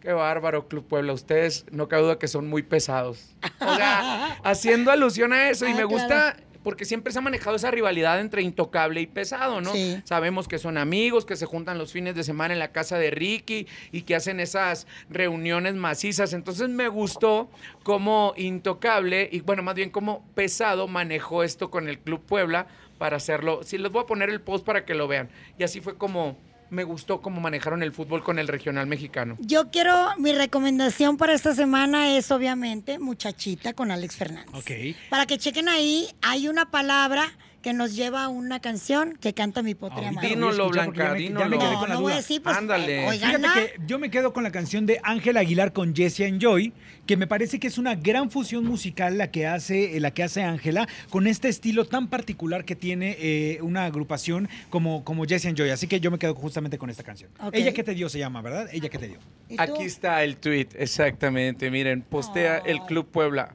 [0.00, 3.34] qué bárbaro, Club Puebla, ustedes no cabe duda que son muy pesados.
[3.60, 5.66] O sea, haciendo alusión a eso.
[5.66, 5.88] y Ah, me claro.
[5.90, 9.72] gusta porque siempre se ha manejado esa rivalidad entre intocable y pesado, ¿no?
[9.72, 10.00] Sí.
[10.04, 13.10] Sabemos que son amigos, que se juntan los fines de semana en la casa de
[13.10, 16.32] Ricky y que hacen esas reuniones macizas.
[16.32, 17.50] Entonces me gustó
[17.82, 22.66] cómo intocable y bueno, más bien cómo pesado manejó esto con el Club Puebla
[22.98, 23.60] para hacerlo.
[23.62, 25.30] Sí, les voy a poner el post para que lo vean.
[25.58, 26.36] Y así fue como
[26.70, 29.36] me gustó cómo manejaron el fútbol con el regional mexicano.
[29.40, 34.54] Yo quiero, mi recomendación para esta semana es obviamente Muchachita con Alex Fernández.
[34.54, 34.96] Ok.
[35.10, 37.32] Para que chequen ahí, hay una palabra
[37.62, 40.36] que nos lleva a una canción que canta mi potria Ahorita madre.
[40.36, 43.04] lo voy a Dínoslo, escuchar porque Blanca, No, voy a decir, pues, Ándale.
[43.04, 45.94] eh, oigan, Fíjate na- que yo me quedo con la canción de Ángel Aguilar con
[45.94, 46.72] Jesse and Joy,
[47.06, 50.22] que me parece que es una gran fusión musical la que hace eh, la que
[50.22, 55.46] hace Ángela con este estilo tan particular que tiene eh, una agrupación como, como Jesse
[55.46, 55.70] and Joy.
[55.70, 57.30] Así que yo me quedo justamente con esta canción.
[57.52, 58.68] Ella que te dio se llama, ¿verdad?
[58.72, 59.18] Ella que te dio.
[59.58, 61.70] Aquí está el tweet, exactamente.
[61.70, 62.80] Miren, postea el.
[62.86, 63.54] Club Puebla.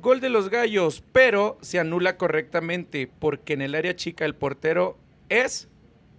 [0.00, 4.96] Gol de los gallos, pero se anula correctamente porque en el área chica el portero
[5.28, 5.68] es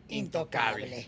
[0.10, 1.08] Intocable.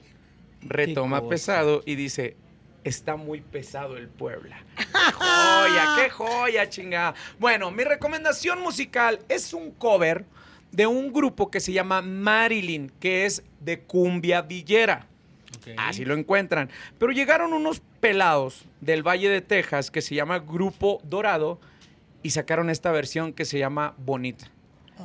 [0.62, 2.38] retoma pesado y dice,
[2.86, 4.64] está muy pesado el Puebla.
[4.78, 7.14] ¡Qué joya, qué joya, chingada!
[7.40, 10.24] Bueno, mi recomendación musical es un cover
[10.72, 15.08] de un grupo que se llama Marilyn, que es de cumbia villera.
[15.76, 16.70] Así lo encuentran.
[16.98, 21.60] Pero llegaron unos pelados del Valle de Texas que se llama Grupo Dorado
[22.24, 24.52] y sacaron esta versión que se llama Bonita.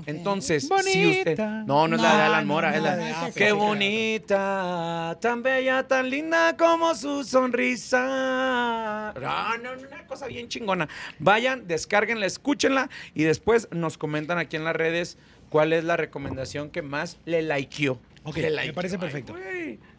[0.05, 1.19] Entonces, si Bonita.
[1.19, 1.39] usted...
[1.65, 3.11] No, no es la de Alan Mora, no, es la no, de...
[3.11, 9.15] esa sí, Qué sí, bonita, tan bella, tan linda como su sonrisa.
[9.19, 10.89] No, no, una cosa bien chingona.
[11.19, 15.17] Vayan, descárguenla, escúchenla y después nos comentan aquí en las redes
[15.49, 17.99] cuál es la recomendación que más le likeó.
[18.25, 19.35] Ok, Le me parece perfecto.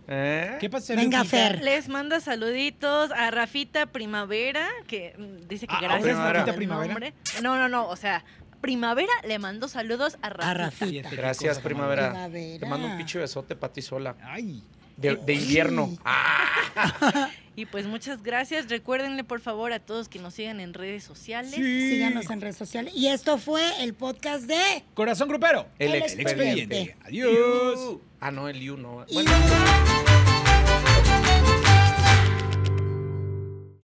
[0.08, 0.58] ¿Eh?
[0.60, 1.24] ¿Qué pasa, Venga?
[1.26, 1.62] Fer.
[1.62, 6.34] Les manda saluditos a Rafita Primavera, que mm, dice que Ah, gracias ¿ahora es por
[6.36, 6.94] Rafita el Primavera?
[6.94, 7.14] nombre.
[7.44, 8.24] No, no, no, o sea,
[8.62, 11.10] Primavera le mandó saludos a Rafita.
[11.10, 12.10] A Gracias, primavera.
[12.10, 12.60] Primavera.
[12.60, 14.16] Te mando un pinche besote para ti sola.
[14.24, 14.64] Ay.
[14.98, 15.96] De, de invierno.
[16.04, 18.70] Ah, Y pues muchas gracias.
[18.70, 21.56] Recuérdenle por favor a todos que nos sigan en redes sociales.
[21.56, 22.94] Síganos en redes sociales.
[22.96, 24.84] Y esto fue el podcast de...
[24.94, 25.66] Corazón grupero.
[25.80, 26.82] el, El expediente.
[26.82, 26.96] expediente.
[27.04, 27.98] Adiós.
[28.20, 29.06] Ah, no, el you no.
[29.12, 29.32] Bueno.